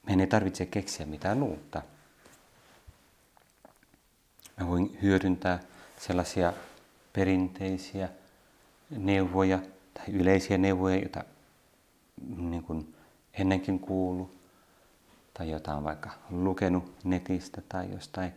meidän 0.07 0.21
ei 0.21 0.27
tarvitse 0.27 0.67
keksiä 0.67 1.07
mitään 1.07 1.43
uutta. 1.43 1.83
Mä 4.61 4.69
voin 4.69 4.99
hyödyntää 5.03 5.61
sellaisia 5.99 6.53
perinteisiä 7.13 8.09
neuvoja 8.91 9.59
tai 9.95 10.07
yleisiä 10.09 10.59
neuvoja, 10.59 10.97
joita 10.97 11.25
niin 12.37 12.63
kuin 12.63 12.95
ennenkin 13.33 13.81
kuulu, 13.81 14.31
tai 15.35 15.51
jota 15.51 15.75
on 15.75 15.85
vaikka 15.85 16.11
lukenut 16.31 17.05
netistä 17.05 17.63
tai 17.69 17.93
jostain 17.93 18.33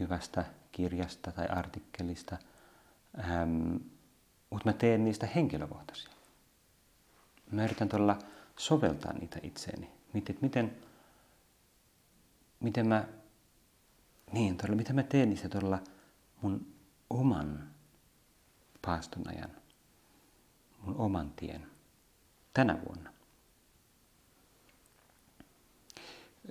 hyvästä 0.00 0.44
kirjasta 0.72 1.32
tai 1.32 1.46
artikkelista, 1.46 2.36
ähm, 3.18 3.76
mutta 4.50 4.68
mä 4.68 4.72
teen 4.72 5.04
niistä 5.04 5.26
henkilökohtaisia. 5.26 6.10
Mä 7.50 7.64
yritän 7.64 7.88
todella 7.88 8.18
soveltaa 8.56 9.12
niitä 9.12 9.38
itseeni. 9.42 9.90
Miten, 10.12 10.38
miten, 10.40 10.76
miten 12.60 12.86
mä, 12.86 13.04
niin 14.32 14.56
todella, 14.56 14.76
miten 14.76 14.94
mä 14.96 15.02
teen 15.02 15.30
niistä 15.30 15.48
todella 15.48 15.78
mun 16.42 16.66
oman 17.10 17.68
paaston 18.82 19.28
ajan, 19.28 19.50
mun 20.82 20.96
oman 20.96 21.30
tien 21.30 21.66
tänä 22.54 22.78
vuonna. 22.86 23.12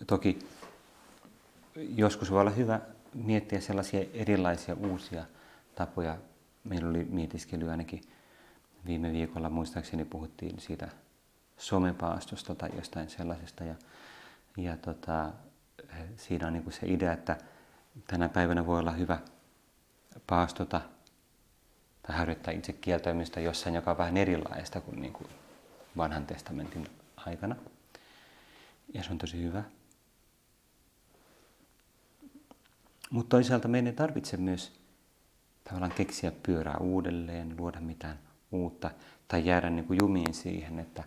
Toki 0.07 0.39
joskus 1.75 2.31
voi 2.31 2.41
olla 2.41 2.51
hyvä 2.51 2.79
miettiä 3.13 3.59
sellaisia 3.59 4.05
erilaisia 4.13 4.75
uusia 4.75 5.25
tapoja. 5.75 6.17
Meillä 6.63 6.89
oli 6.89 7.03
mietiskely 7.03 7.71
ainakin 7.71 8.01
viime 8.85 9.11
viikolla, 9.11 9.49
muistaakseni 9.49 10.05
puhuttiin 10.05 10.59
siitä 10.59 10.89
somepaastosta 11.57 12.55
tai 12.55 12.69
jostain 12.75 13.09
sellaisesta. 13.09 13.63
Ja, 13.63 13.75
ja 14.57 14.77
tota, 14.77 15.31
siinä 16.15 16.47
on 16.47 16.53
niin 16.53 16.71
se 16.71 16.87
idea, 16.87 17.13
että 17.13 17.37
tänä 18.07 18.29
päivänä 18.29 18.65
voi 18.65 18.79
olla 18.79 18.91
hyvä 18.91 19.19
paastota 20.27 20.81
tai 22.07 22.17
harjoittaa 22.17 22.53
itse 22.53 22.73
kieltäymistä 22.73 23.39
jossain, 23.39 23.75
joka 23.75 23.91
on 23.91 23.97
vähän 23.97 24.17
erilaista 24.17 24.81
kuin, 24.81 25.01
niin 25.01 25.13
kuin 25.13 25.27
vanhan 25.97 26.25
testamentin 26.25 26.87
aikana. 27.15 27.55
Ja 28.93 29.03
se 29.03 29.11
on 29.11 29.17
tosi 29.17 29.43
hyvä. 29.43 29.63
Mutta 33.09 33.29
toisaalta 33.29 33.67
meidän 33.67 33.87
ei 33.87 33.93
tarvitse 33.93 34.37
myös 34.37 34.73
tavallaan 35.63 35.91
keksiä 35.91 36.31
pyörää 36.43 36.77
uudelleen, 36.77 37.57
luoda 37.57 37.79
mitään 37.79 38.19
uutta 38.51 38.91
tai 39.27 39.45
jäädä 39.45 39.69
niin 39.69 39.85
kuin 39.85 39.99
jumiin 40.01 40.33
siihen, 40.33 40.79
että 40.79 41.03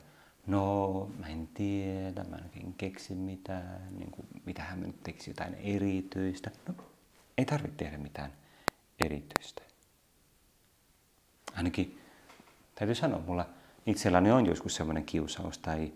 no 0.46 1.08
mä 1.18 1.26
en 1.26 1.48
tiedä, 1.54 2.24
mä 2.24 2.38
en 2.56 2.74
keksi 2.78 3.14
mitään, 3.14 3.98
niin 3.98 4.10
kuin, 4.10 4.26
mitähän 4.44 4.78
mä 4.78 4.86
nyt 4.86 5.02
teksi 5.02 5.30
jotain 5.30 5.54
erityistä. 5.54 6.50
No, 6.68 6.74
ei 7.38 7.44
tarvitse 7.44 7.76
tehdä 7.76 7.98
mitään 7.98 8.32
erityistä. 9.04 9.62
Ainakin 11.56 12.00
täytyy 12.74 12.94
sanoa, 12.94 13.20
mulla 13.26 13.46
itselläni 13.86 14.30
on 14.30 14.46
joskus 14.46 14.74
semmoinen 14.74 15.04
kiusaus 15.04 15.58
tai, 15.58 15.92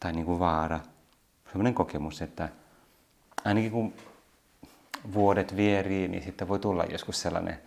tai 0.00 0.12
niin 0.12 0.26
kuin 0.26 0.38
vaara, 0.38 0.80
semmoinen 1.46 1.74
kokemus, 1.74 2.22
että 2.22 2.48
ainakin 3.44 3.70
kun 3.70 3.94
vuodet 5.12 5.56
vierii, 5.56 6.08
niin 6.08 6.22
sitten 6.22 6.48
voi 6.48 6.58
tulla 6.58 6.84
joskus 6.84 7.20
sellainen 7.20 7.58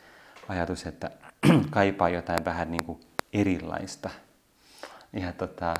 ajatus, 0.47 0.85
että 0.85 1.11
kaipaa 1.69 2.09
jotain 2.09 2.45
vähän 2.45 2.71
niin 2.71 2.85
kuin 2.85 2.99
erilaista. 3.33 4.09
Ja 5.13 5.33
tota, 5.33 5.73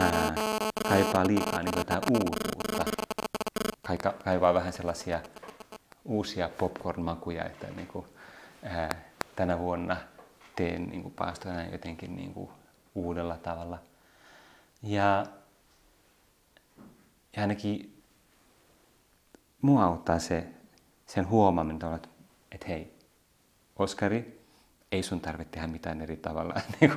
ää, 0.00 0.34
kaipaa 0.88 1.26
liikaa 1.26 1.62
niin 1.62 1.72
jotain 1.76 2.02
uutuutta. 2.10 2.84
Kaika, 3.86 4.14
kaipaa 4.24 4.54
vähän 4.54 4.72
sellaisia 4.72 5.20
uusia 6.04 6.48
popcorn-makuja, 6.58 7.46
että 7.46 7.66
niin 7.76 7.86
kuin, 7.86 8.06
ää, 8.62 9.04
tänä 9.36 9.58
vuonna 9.58 9.96
teen 10.56 10.90
niin 10.90 11.02
kuin 11.02 11.14
paastona 11.14 11.64
jotenkin 11.64 12.16
niin 12.16 12.34
kuin 12.34 12.50
uudella 12.94 13.36
tavalla. 13.36 13.78
Ja, 14.82 15.26
ja 17.36 17.42
ainakin 17.42 18.02
mua 19.62 19.84
auttaa 19.84 20.18
se, 20.18 20.46
sen 21.06 21.28
huomaaminen, 21.28 22.00
että 22.52 22.66
hei, 22.68 22.98
Oskari, 23.76 24.37
ei 24.92 25.02
sun 25.02 25.20
tarvitse 25.20 25.50
tehdä 25.50 25.66
mitään 25.66 26.00
eri 26.00 26.16
tavalla. 26.16 26.54
Niin 26.80 26.92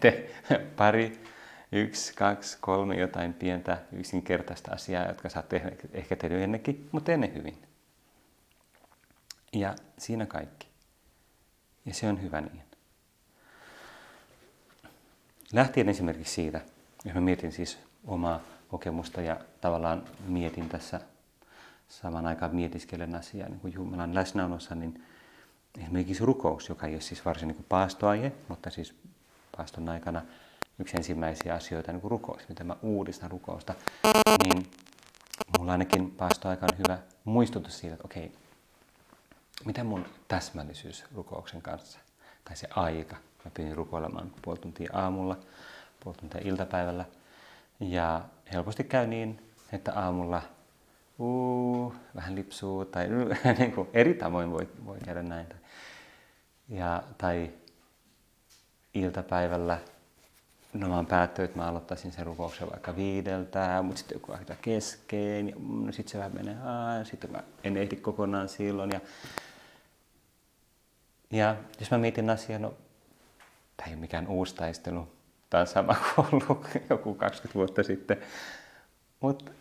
te 0.00 0.30
pari, 0.76 1.22
yksi, 1.72 2.14
kaksi, 2.14 2.58
kolme 2.60 2.94
jotain 2.94 3.34
pientä 3.34 3.78
yksinkertaista 3.92 4.72
asiaa, 4.72 5.06
jotka 5.06 5.28
sä 5.28 5.42
tehdä, 5.42 5.70
ehkä 5.92 6.16
tehnyt 6.16 6.42
ennenkin, 6.42 6.88
mutta 6.92 7.06
tee 7.06 7.16
ne 7.16 7.32
hyvin. 7.34 7.62
Ja 9.52 9.74
siinä 9.98 10.26
kaikki. 10.26 10.68
Ja 11.84 11.94
se 11.94 12.08
on 12.08 12.22
hyvä 12.22 12.40
niin. 12.40 12.62
Lähtien 15.52 15.88
esimerkiksi 15.88 16.34
siitä, 16.34 16.60
jos 17.04 17.14
mä 17.14 17.20
mietin 17.20 17.52
siis 17.52 17.78
omaa 18.06 18.40
kokemusta 18.68 19.20
ja 19.20 19.40
tavallaan 19.60 20.04
mietin 20.26 20.68
tässä 20.68 21.00
saman 21.88 22.26
aikaan 22.26 22.54
mietiskelen 22.54 23.14
asiaa 23.14 23.48
niin 23.48 23.60
kuin 23.60 23.74
Jumalan 23.74 24.14
läsnäolossa, 24.14 24.74
niin 24.74 25.04
esimerkiksi 25.78 26.24
rukous, 26.24 26.68
joka 26.68 26.86
ei 26.86 26.94
ole 26.94 27.00
siis 27.00 27.24
varsin 27.24 27.48
niin 27.48 27.66
paastoaihe, 27.68 28.32
mutta 28.48 28.70
siis 28.70 28.94
paaston 29.56 29.88
aikana 29.88 30.22
yksi 30.78 30.96
ensimmäisiä 30.96 31.54
asioita 31.54 31.92
niin 31.92 32.00
kuin 32.00 32.10
rukous, 32.10 32.48
miten 32.48 32.66
mä 32.66 32.76
uudistan 32.82 33.30
rukousta, 33.30 33.74
niin 34.44 34.70
mulla 35.58 35.72
ainakin 35.72 36.10
paastoaika 36.10 36.66
on 36.72 36.78
hyvä 36.78 36.98
muistutus 37.24 37.78
siitä, 37.78 37.94
että 37.94 38.04
okei, 38.06 38.32
mitä 39.64 39.84
mun 39.84 40.06
täsmällisyys 40.28 41.04
rukouksen 41.14 41.62
kanssa, 41.62 41.98
tai 42.44 42.56
se 42.56 42.68
aika. 42.76 43.16
Mä 43.44 43.50
pidin 43.54 43.76
rukoilemaan 43.76 44.32
puoli 44.42 44.58
tuntia 44.58 44.90
aamulla, 44.92 45.38
puoli 46.04 46.18
tuntia 46.18 46.40
iltapäivällä, 46.44 47.04
ja 47.80 48.24
helposti 48.52 48.84
käy 48.84 49.06
niin, 49.06 49.52
että 49.72 49.92
aamulla 49.94 50.42
uu, 51.18 51.94
vähän 52.14 52.34
lipsuu 52.34 52.84
tai 52.84 53.08
niin 53.58 53.72
kuin 53.72 53.88
eri 53.92 54.14
tavoin 54.14 54.52
voi, 54.52 54.68
voi 54.84 54.98
käydä 55.04 55.22
näin. 55.22 55.46
Ja, 56.68 57.02
tai 57.18 57.50
iltapäivällä 58.94 59.78
no 60.72 60.88
mä 60.88 60.96
oon 60.96 61.06
päättänyt, 61.06 61.50
että 61.50 61.60
mä 61.60 61.68
aloittaisin 61.68 62.12
sen 62.12 62.26
rukouksen 62.26 62.70
vaikka 62.70 62.96
viideltä, 62.96 63.82
mutta 63.82 63.98
sitten 63.98 64.16
joku 64.16 64.32
aika 64.32 64.54
kesken, 64.62 65.48
ja 65.48 65.54
no 65.58 65.92
sitten 65.92 66.12
se 66.12 66.18
vähän 66.18 66.34
menee, 66.34 66.56
ja 66.98 67.04
sitten 67.04 67.32
mä 67.32 67.42
en 67.64 67.76
ehdi 67.76 67.96
kokonaan 67.96 68.48
silloin. 68.48 68.90
Ja, 68.90 69.00
ja 71.30 71.56
jos 71.80 71.90
mä 71.90 71.98
mietin 71.98 72.30
asiaa, 72.30 72.58
no 72.58 72.74
tämä 73.76 73.86
ei 73.86 73.92
ole 73.92 74.00
mikään 74.00 74.26
uusi 74.26 74.54
taistelu, 74.54 75.08
tämä 75.50 75.60
on 75.60 75.66
sama 75.66 75.96
kuin 76.14 76.26
ollut 76.26 76.66
joku 76.90 77.14
20 77.14 77.54
vuotta 77.54 77.82
sitten, 77.82 78.18
mutta 79.20 79.52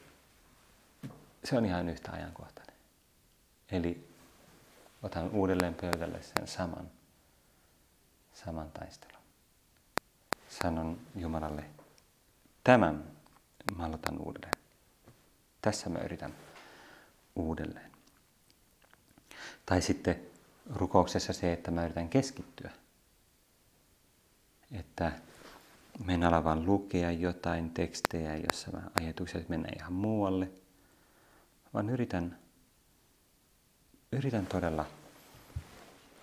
se 1.43 1.58
on 1.58 1.65
ihan 1.65 1.89
yhtä 1.89 2.12
ajankohtainen. 2.12 2.75
Eli 3.71 4.08
otan 5.04 5.30
uudelleen 5.30 5.73
pöydälle 5.73 6.21
sen 6.21 6.47
saman, 6.47 6.91
saman 8.34 8.71
taistelun. 8.71 9.21
Sanon 10.49 10.99
Jumalalle, 11.15 11.63
tämän 12.63 13.04
mä 13.77 13.86
aloitan 13.86 14.19
uudelleen. 14.19 14.54
Tässä 15.62 15.89
mä 15.89 15.99
yritän 15.99 16.34
uudelleen. 17.36 17.91
Tai 19.65 19.82
sitten 19.82 20.21
rukouksessa 20.75 21.34
se, 21.34 21.54
että 21.54 21.71
mä 21.71 21.86
yritän 21.86 22.10
keskittyä. 22.10 22.71
Että 24.71 25.12
menen 26.06 26.27
alavan 26.27 26.65
lukea 26.65 27.12
jotain 27.12 27.69
tekstejä, 27.69 28.36
jossa 28.36 28.71
mä 28.71 28.82
ajatukset 29.01 29.49
menee 29.49 29.71
ihan 29.71 29.93
muualle– 29.93 30.51
vaan 31.74 31.90
yritän, 31.90 32.40
yritän 34.12 34.46
todella 34.46 34.86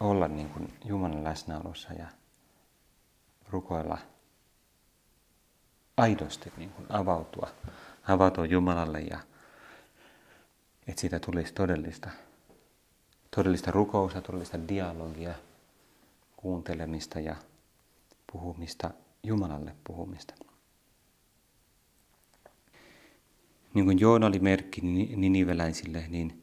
olla 0.00 0.28
niin 0.28 0.48
kuin 0.48 0.72
Jumalan 0.84 1.24
läsnäolossa 1.24 1.92
ja 1.92 2.06
rukoilla 3.48 3.98
aidosti 5.96 6.52
niin 6.56 6.70
kuin 6.70 6.86
avautua, 6.88 7.48
avautua 8.08 8.46
Jumalalle 8.46 9.00
ja 9.00 9.20
että 10.86 11.00
siitä 11.00 11.20
tulisi 11.20 11.52
todellista, 11.52 12.10
todellista 13.36 13.70
rukousta, 13.70 14.20
todellista 14.20 14.68
dialogia, 14.68 15.34
kuuntelemista 16.36 17.20
ja 17.20 17.36
puhumista, 18.32 18.90
Jumalalle 19.22 19.74
puhumista. 19.84 20.34
Niin 23.78 23.84
kuin 23.84 24.00
Joona 24.00 24.26
oli 24.26 24.38
merkki 24.38 24.80
niniveläisille, 25.16 26.04
niin 26.08 26.42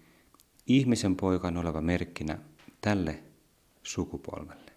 ihmisen 0.68 1.16
poika 1.16 1.48
on 1.48 1.58
oleva 1.58 1.82
merkkinä 1.82 2.38
tälle 2.82 3.20
sukupolvelle. 3.84 4.72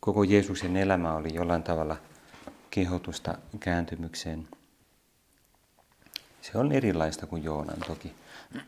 koko 0.00 0.22
Jeesuksen 0.22 0.76
elämä 0.76 1.14
oli 1.14 1.34
jollain 1.34 1.62
tavalla 1.62 1.96
kehotusta 2.70 3.38
kääntymykseen. 3.60 4.48
Se 6.42 6.58
on 6.58 6.72
erilaista 6.72 7.26
kuin 7.26 7.44
Joonan 7.44 7.80
toki. 7.86 8.12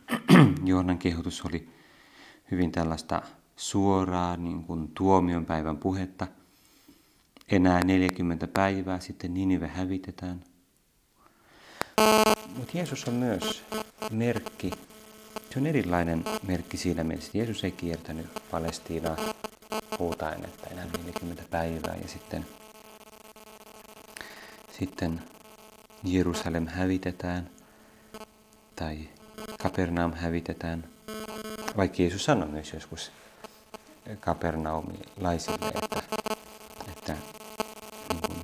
Joonan 0.70 0.98
kehotus 0.98 1.44
oli 1.44 1.68
hyvin 2.50 2.72
tällaista 2.72 3.22
suoraa 3.56 4.36
niin 4.36 4.64
kuin 4.64 4.88
tuomion 4.88 5.46
päivän 5.46 5.76
puhetta. 5.76 6.26
Enää 7.50 7.84
40 7.84 8.46
päivää 8.46 9.00
sitten 9.00 9.34
Ninive 9.34 9.68
hävitetään. 9.68 10.55
Mutta 12.56 12.72
Jeesus 12.78 13.08
on 13.08 13.14
myös 13.14 13.64
merkki, 14.10 14.70
se 15.50 15.58
on 15.58 15.66
erilainen 15.66 16.24
merkki 16.46 16.76
siinä 16.76 17.04
mielessä, 17.04 17.28
että 17.28 17.38
Jeesus 17.38 17.64
ei 17.64 17.72
kiertänyt 17.72 18.26
Palestiinaa 18.50 19.16
huutaen, 19.98 20.44
että 20.44 20.70
enää 20.70 20.84
40 20.84 21.42
päivää 21.50 21.96
ja 22.02 22.08
sitten, 22.08 22.46
sitten 24.78 25.22
Jerusalem 26.04 26.66
hävitetään 26.66 27.50
tai 28.76 28.98
Kapernaum 29.62 30.12
hävitetään. 30.12 30.84
Vaikka 31.76 32.02
Jeesus 32.02 32.24
sanoi 32.24 32.48
myös 32.48 32.72
joskus 32.72 33.12
kapernaumilaisille, 34.20 35.68
että, 35.82 36.02
että 36.88 37.16
niin 38.12 38.20
kuin, 38.26 38.38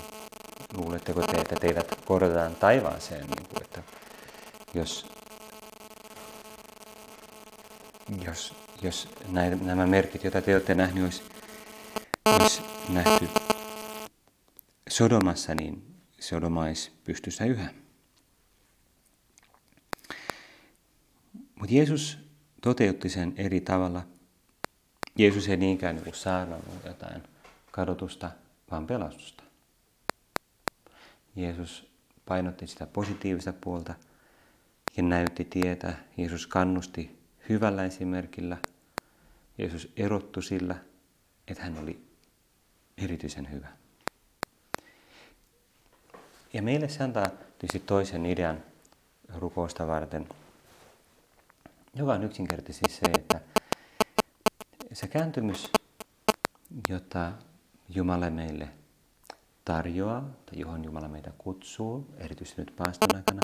luuletteko 0.74 1.26
te, 1.26 1.40
että 1.40 1.56
teidät 1.56 2.01
korotetaan 2.12 2.56
taivaaseen, 2.56 3.26
niin 3.26 3.48
kuin, 3.48 3.62
että 3.62 3.82
jos, 4.74 5.06
jos, 8.24 8.54
jos 8.82 9.08
näitä, 9.28 9.56
nämä 9.56 9.86
merkit, 9.86 10.24
joita 10.24 10.42
te 10.42 10.54
olette 10.54 10.74
nähneet, 10.74 11.04
olisi, 11.04 11.22
olisi 12.26 12.62
nähty 12.88 13.28
Sodomassa, 14.88 15.54
niin 15.54 15.96
Sodoma 16.20 16.62
olisi 16.62 16.92
pystyssä 17.04 17.44
yhä. 17.44 17.74
Mutta 21.54 21.74
Jeesus 21.74 22.18
toteutti 22.60 23.08
sen 23.08 23.34
eri 23.36 23.60
tavalla. 23.60 24.02
Jeesus 25.18 25.48
ei 25.48 25.56
niinkään 25.56 25.96
niin 25.96 26.14
saarnannut 26.14 26.84
jotain 26.84 27.22
kadotusta, 27.70 28.30
vaan 28.70 28.86
pelastusta. 28.86 29.44
Jeesus 31.36 31.91
painotti 32.26 32.66
sitä 32.66 32.86
positiivista 32.86 33.52
puolta 33.60 33.94
ja 34.96 35.02
näytti 35.02 35.44
tietä. 35.44 35.94
Jeesus 36.16 36.46
kannusti 36.46 37.18
hyvällä 37.48 37.84
esimerkillä. 37.84 38.56
Jeesus 39.58 39.92
erottu 39.96 40.42
sillä, 40.42 40.74
että 41.48 41.62
hän 41.62 41.78
oli 41.78 42.06
erityisen 42.98 43.50
hyvä. 43.50 43.68
Ja 46.52 46.62
meille 46.62 46.88
se 46.88 47.04
antaa 47.04 47.26
tietysti 47.58 47.80
toisen 47.86 48.26
idean 48.26 48.62
rukousta 49.38 49.86
varten– 49.86 50.28
joka 51.94 52.12
on 52.12 52.24
yksinkertaisesti 52.24 52.92
se, 52.92 53.06
että 53.18 53.40
se 54.92 55.08
kääntymys, 55.08 55.70
jota 56.88 57.32
Jumala 57.88 58.30
meille 58.30 58.68
tarjoaa, 59.64 60.20
tai 60.46 60.60
johon 60.60 60.84
Jumala 60.84 61.08
meitä 61.08 61.32
kutsuu, 61.38 62.14
erityisesti 62.18 62.62
nyt 62.62 62.76
paaston 62.76 63.16
aikana, 63.16 63.40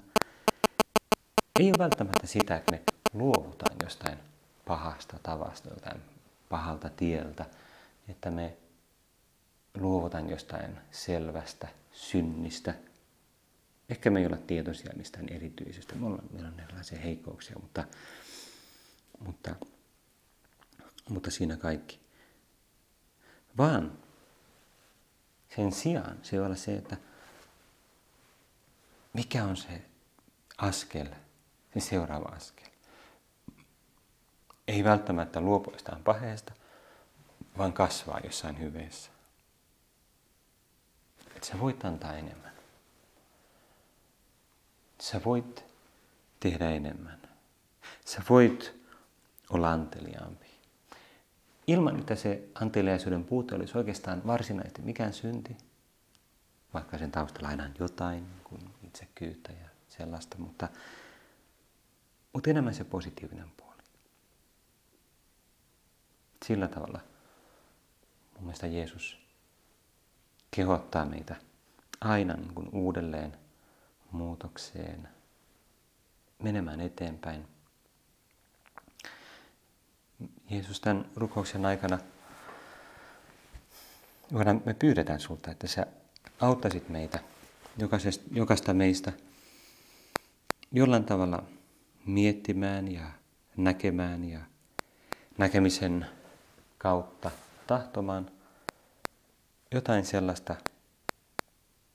ei 1.60 1.68
ole 1.68 1.78
välttämättä 1.78 2.26
sitä, 2.26 2.56
että 2.56 2.72
me 2.72 2.82
luovutaan 3.12 3.76
jostain 3.82 4.18
pahasta 4.64 5.18
tavasta, 5.22 5.68
jostain 5.68 6.00
pahalta 6.48 6.90
tieltä, 6.90 7.46
että 8.08 8.30
me 8.30 8.56
luovutaan 9.74 10.30
jostain 10.30 10.78
selvästä 10.90 11.68
synnistä. 11.92 12.74
Ehkä 13.88 14.10
me 14.10 14.20
ei 14.20 14.26
olla 14.26 14.36
tietoisia 14.36 14.92
mistään 14.96 15.28
erityisestä, 15.28 15.94
meillä 15.94 16.48
on 16.48 16.60
erilaisia 16.60 16.98
heikkouksia, 16.98 17.56
mutta 17.62 17.84
mutta, 19.26 19.54
mutta 21.08 21.30
siinä 21.30 21.56
kaikki. 21.56 22.00
Vaan 23.56 23.98
sen 25.56 25.72
sijaan 25.72 26.18
se 26.22 26.36
voi 26.38 26.46
olla 26.46 26.56
se, 26.56 26.74
että 26.74 26.96
mikä 29.12 29.44
on 29.44 29.56
se 29.56 29.82
askel, 30.58 31.06
se 31.74 31.80
seuraava 31.80 32.28
askel. 32.28 32.68
Ei 34.68 34.84
välttämättä 34.84 35.40
luopua 35.40 35.72
jostain 35.72 36.04
paheesta, 36.04 36.52
vaan 37.58 37.72
kasvaa 37.72 38.20
jossain 38.24 38.58
hyveessä. 38.58 39.10
Että 41.36 41.46
sä 41.46 41.60
voit 41.60 41.84
antaa 41.84 42.16
enemmän. 42.16 42.52
Sä 45.00 45.20
voit 45.24 45.64
tehdä 46.40 46.70
enemmän. 46.70 47.22
Sä 48.04 48.22
voit 48.28 48.74
olla 49.50 49.70
anteliaampi. 49.70 50.47
Ilman, 51.68 51.98
että 51.98 52.14
se 52.14 52.48
anteliaisuuden 52.54 53.24
puute 53.24 53.54
olisi 53.54 53.78
oikeastaan 53.78 54.22
varsinaisesti 54.26 54.82
mikään 54.82 55.12
synti, 55.12 55.56
vaikka 56.74 56.98
sen 56.98 57.10
taustalla 57.10 57.48
aina 57.48 57.64
on 57.64 57.74
jotain, 57.78 58.26
kuin 58.44 58.70
itsekyyttä 58.82 59.52
ja 59.52 59.68
sellaista, 59.88 60.38
mutta, 60.38 60.68
mutta 62.32 62.50
enemmän 62.50 62.74
se 62.74 62.84
positiivinen 62.84 63.50
puoli. 63.56 63.82
Sillä 66.44 66.68
tavalla 66.68 67.00
mun 68.34 68.44
mielestä 68.44 68.66
Jeesus 68.66 69.18
kehottaa 70.50 71.04
meitä 71.04 71.36
aina 72.00 72.34
niin 72.34 72.54
kuin 72.54 72.68
uudelleen 72.72 73.36
muutokseen, 74.12 75.08
menemään 76.42 76.80
eteenpäin– 76.80 77.46
Jeesus 80.50 80.80
tämän 80.80 81.04
rukouksen 81.16 81.66
aikana, 81.66 81.98
me 84.64 84.74
pyydetään 84.74 85.20
sulta, 85.20 85.50
että 85.50 85.66
sä 85.66 85.86
auttaisit 86.40 86.88
meitä, 86.88 87.18
jokaista 88.32 88.74
meistä, 88.74 89.12
jollain 90.72 91.04
tavalla 91.04 91.42
miettimään 92.06 92.92
ja 92.92 93.10
näkemään 93.56 94.24
ja 94.24 94.40
näkemisen 95.38 96.06
kautta 96.78 97.30
tahtomaan 97.66 98.30
jotain 99.72 100.04
sellaista, 100.04 100.56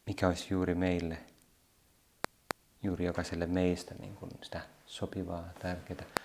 mikä 0.05 0.27
olisi 0.27 0.47
juuri 0.49 0.75
meille, 0.75 1.17
juuri 2.83 3.05
jokaiselle 3.05 3.45
meistä 3.45 3.95
niin 3.95 4.15
kuin 4.15 4.31
sitä 4.41 4.61
sopivaa, 4.85 5.49
tärkeää 5.59 6.22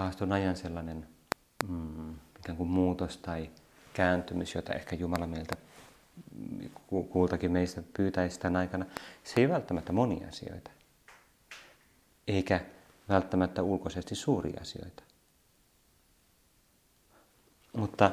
paaston 0.00 0.32
ajan 0.32 0.56
sellainen 0.56 1.08
mm, 1.68 2.14
ikään 2.38 2.56
kuin 2.56 2.68
muutos 2.68 3.16
tai 3.16 3.50
kääntymys, 3.92 4.54
jota 4.54 4.72
ehkä 4.72 4.96
Jumala 4.96 5.26
meiltä 5.26 5.56
kultakin 7.10 7.52
meistä 7.52 7.82
pyytäisi 7.96 8.40
tämän 8.40 8.56
aikana, 8.56 8.86
se 9.24 9.40
ei 9.40 9.48
välttämättä 9.48 9.92
monia 9.92 10.28
asioita. 10.28 10.70
Eikä 12.28 12.60
välttämättä 13.08 13.62
ulkoisesti 13.62 14.14
suuria 14.14 14.60
asioita. 14.60 15.02
Mutta 17.76 18.10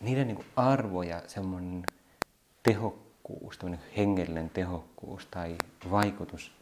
niiden 0.00 0.26
niin 0.26 0.44
arvo 0.56 1.02
ja 1.02 1.22
semmoinen 1.26 1.82
tehokkuus, 2.62 3.58
hengellinen 3.96 4.50
tehokkuus 4.50 5.26
tai 5.26 5.56
vaikutus 5.90 6.61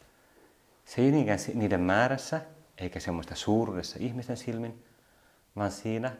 se 0.85 1.01
ei 1.01 1.11
niinkään 1.11 1.39
niiden 1.53 1.81
määrässä, 1.81 2.41
eikä 2.77 2.99
semmoista 2.99 3.35
suuruudessa 3.35 3.97
ihmisten 3.99 4.37
silmin, 4.37 4.85
vaan 5.55 5.71
siinä, 5.71 6.11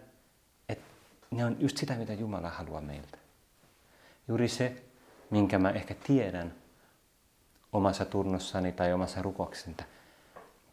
että 0.69 0.83
ne 1.31 1.45
on 1.45 1.57
just 1.59 1.77
sitä, 1.77 1.95
mitä 1.95 2.13
Jumala 2.13 2.49
haluaa 2.49 2.81
meiltä. 2.81 3.17
Juuri 4.27 4.47
se, 4.47 4.83
minkä 5.29 5.59
mä 5.59 5.69
ehkä 5.69 5.95
tiedän 6.07 6.53
omassa 7.73 8.05
tunnossani 8.05 8.71
tai 8.71 8.93
omassa 8.93 9.21
rukouksessani, 9.21 9.71
että 9.71 9.85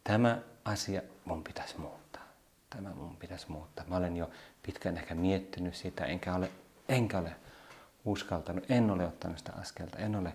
tämä 0.03 0.39
asia 0.65 1.01
mun 1.25 1.43
pitäisi 1.43 1.77
muuttaa. 1.77 2.23
Tämä 2.69 2.89
mun 2.89 3.15
pitäisi 3.15 3.51
muuttaa. 3.51 3.85
Mä 3.87 3.97
olen 3.97 4.17
jo 4.17 4.29
pitkään 4.63 4.97
ehkä 4.97 5.15
miettinyt 5.15 5.75
sitä, 5.75 6.05
enkä 6.05 6.35
ole, 6.35 6.51
enkä 6.89 7.19
ole 7.19 7.35
uskaltanut, 8.05 8.65
en 8.69 8.91
ole 8.91 9.07
ottanut 9.07 9.37
sitä 9.37 9.53
askelta, 9.53 9.97
en 9.97 10.15
ole 10.15 10.33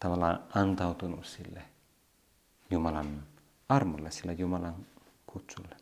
tavallaan 0.00 0.44
antautunut 0.54 1.26
sille 1.26 1.62
Jumalan 2.70 3.22
armolle, 3.68 4.10
sillä 4.10 4.32
Jumalan 4.32 4.86
kutsulle. 5.26 5.76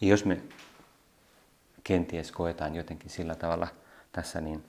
Ja 0.00 0.08
jos 0.08 0.24
me 0.24 0.40
kenties 1.84 2.32
koetaan 2.32 2.74
jotenkin 2.74 3.10
sillä 3.10 3.34
tavalla 3.34 3.68
tässä, 4.12 4.40
niin, 4.40 4.64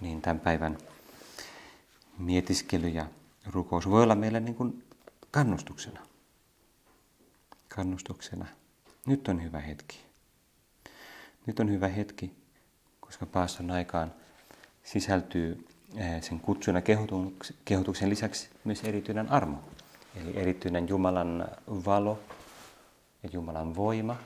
niin 0.00 0.22
tämän 0.22 0.40
päivän 0.40 0.78
mietiskely 2.18 2.88
ja 2.88 3.06
rukous 3.46 3.90
voi 3.90 4.02
olla 4.02 4.14
meille 4.14 4.40
niin 4.40 4.54
kuin 4.54 4.84
kannustuksena. 5.30 6.06
kannustuksena. 7.68 8.46
Nyt 9.06 9.28
on 9.28 9.42
hyvä 9.42 9.60
hetki. 9.60 10.06
Nyt 11.46 11.60
on 11.60 11.70
hyvä 11.70 11.88
hetki, 11.88 12.32
koska 13.00 13.26
paaston 13.26 13.70
aikaan 13.70 14.14
sisältyy 14.84 15.66
sen 16.20 16.40
kutsun 16.40 16.74
ja 16.74 16.82
kehotuksen 17.64 18.10
lisäksi 18.10 18.48
myös 18.64 18.84
erityinen 18.84 19.32
armo. 19.32 19.58
Eli 20.16 20.36
erityinen 20.36 20.88
Jumalan 20.88 21.48
valo 21.68 22.20
ja 23.22 23.28
Jumalan 23.32 23.76
voima, 23.76 24.16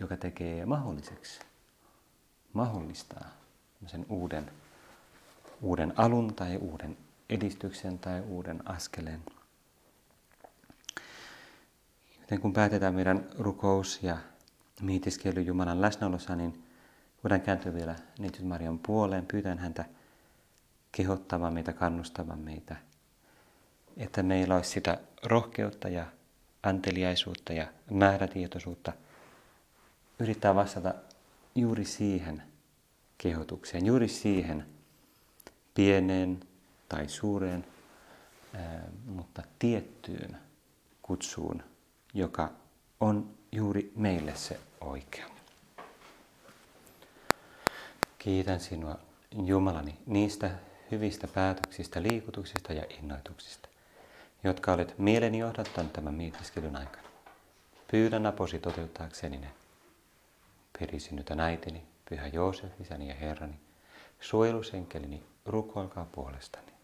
joka 0.00 0.16
tekee 0.16 0.66
mahdolliseksi, 0.66 1.40
mahdollistaa 2.52 3.30
sen 3.86 4.06
uuden, 4.08 4.50
uuden 5.62 5.92
alun 5.96 6.34
tai 6.34 6.56
uuden 6.56 6.96
edistyksen 7.30 7.98
tai 7.98 8.20
uuden 8.20 8.68
askeleen. 8.68 9.20
Joten 12.20 12.40
kun 12.40 12.52
päätetään 12.52 12.94
meidän 12.94 13.28
rukous 13.38 14.02
ja 14.02 14.16
mietiskely 14.82 15.40
Jumalan 15.40 15.82
läsnäolossa, 15.82 16.36
niin 16.36 16.64
voidaan 17.24 17.40
kääntyä 17.40 17.74
vielä 17.74 17.96
Neitsyt 18.18 18.46
Marian 18.46 18.78
puoleen, 18.78 19.26
pyytän 19.26 19.58
häntä 19.58 19.84
kehottamaan 20.96 21.52
meitä, 21.52 21.72
kannustamaan 21.72 22.38
meitä, 22.38 22.76
että 23.96 24.22
meillä 24.22 24.56
olisi 24.56 24.70
sitä 24.70 24.98
rohkeutta 25.22 25.88
ja 25.88 26.06
anteliaisuutta 26.62 27.52
ja 27.52 27.66
määrätietoisuutta 27.90 28.92
yrittää 30.18 30.54
vastata 30.54 30.94
juuri 31.54 31.84
siihen 31.84 32.42
kehotukseen, 33.18 33.86
juuri 33.86 34.08
siihen 34.08 34.66
pieneen 35.74 36.40
tai 36.88 37.08
suureen, 37.08 37.66
mutta 39.06 39.42
tiettyyn 39.58 40.38
kutsuun, 41.02 41.62
joka 42.14 42.50
on 43.00 43.34
juuri 43.52 43.92
meille 43.96 44.34
se 44.34 44.60
oikea. 44.80 45.26
Kiitän 48.18 48.60
sinua 48.60 48.98
Jumalani 49.44 49.98
niistä 50.06 50.50
hyvistä 50.90 51.26
päätöksistä, 51.26 52.02
liikutuksista 52.02 52.72
ja 52.72 52.84
innoituksista, 52.98 53.68
jotka 54.44 54.72
olet 54.72 54.98
mieleni 54.98 55.38
johdattanut 55.38 55.92
tämän 55.92 56.14
mietiskelyn 56.14 56.76
aikana. 56.76 57.08
Pyydän 57.90 58.26
aposi 58.26 58.58
toteuttaakseni 58.58 59.38
ne. 59.38 59.50
Perisynnytän 60.78 61.40
äitini, 61.40 61.82
pyhä 62.08 62.26
Joosef, 62.26 62.80
isäni 62.80 63.08
ja 63.08 63.14
herrani, 63.14 63.54
suojelusenkelini, 64.20 65.22
rukoilkaa 65.46 66.06
puolestani. 66.12 66.75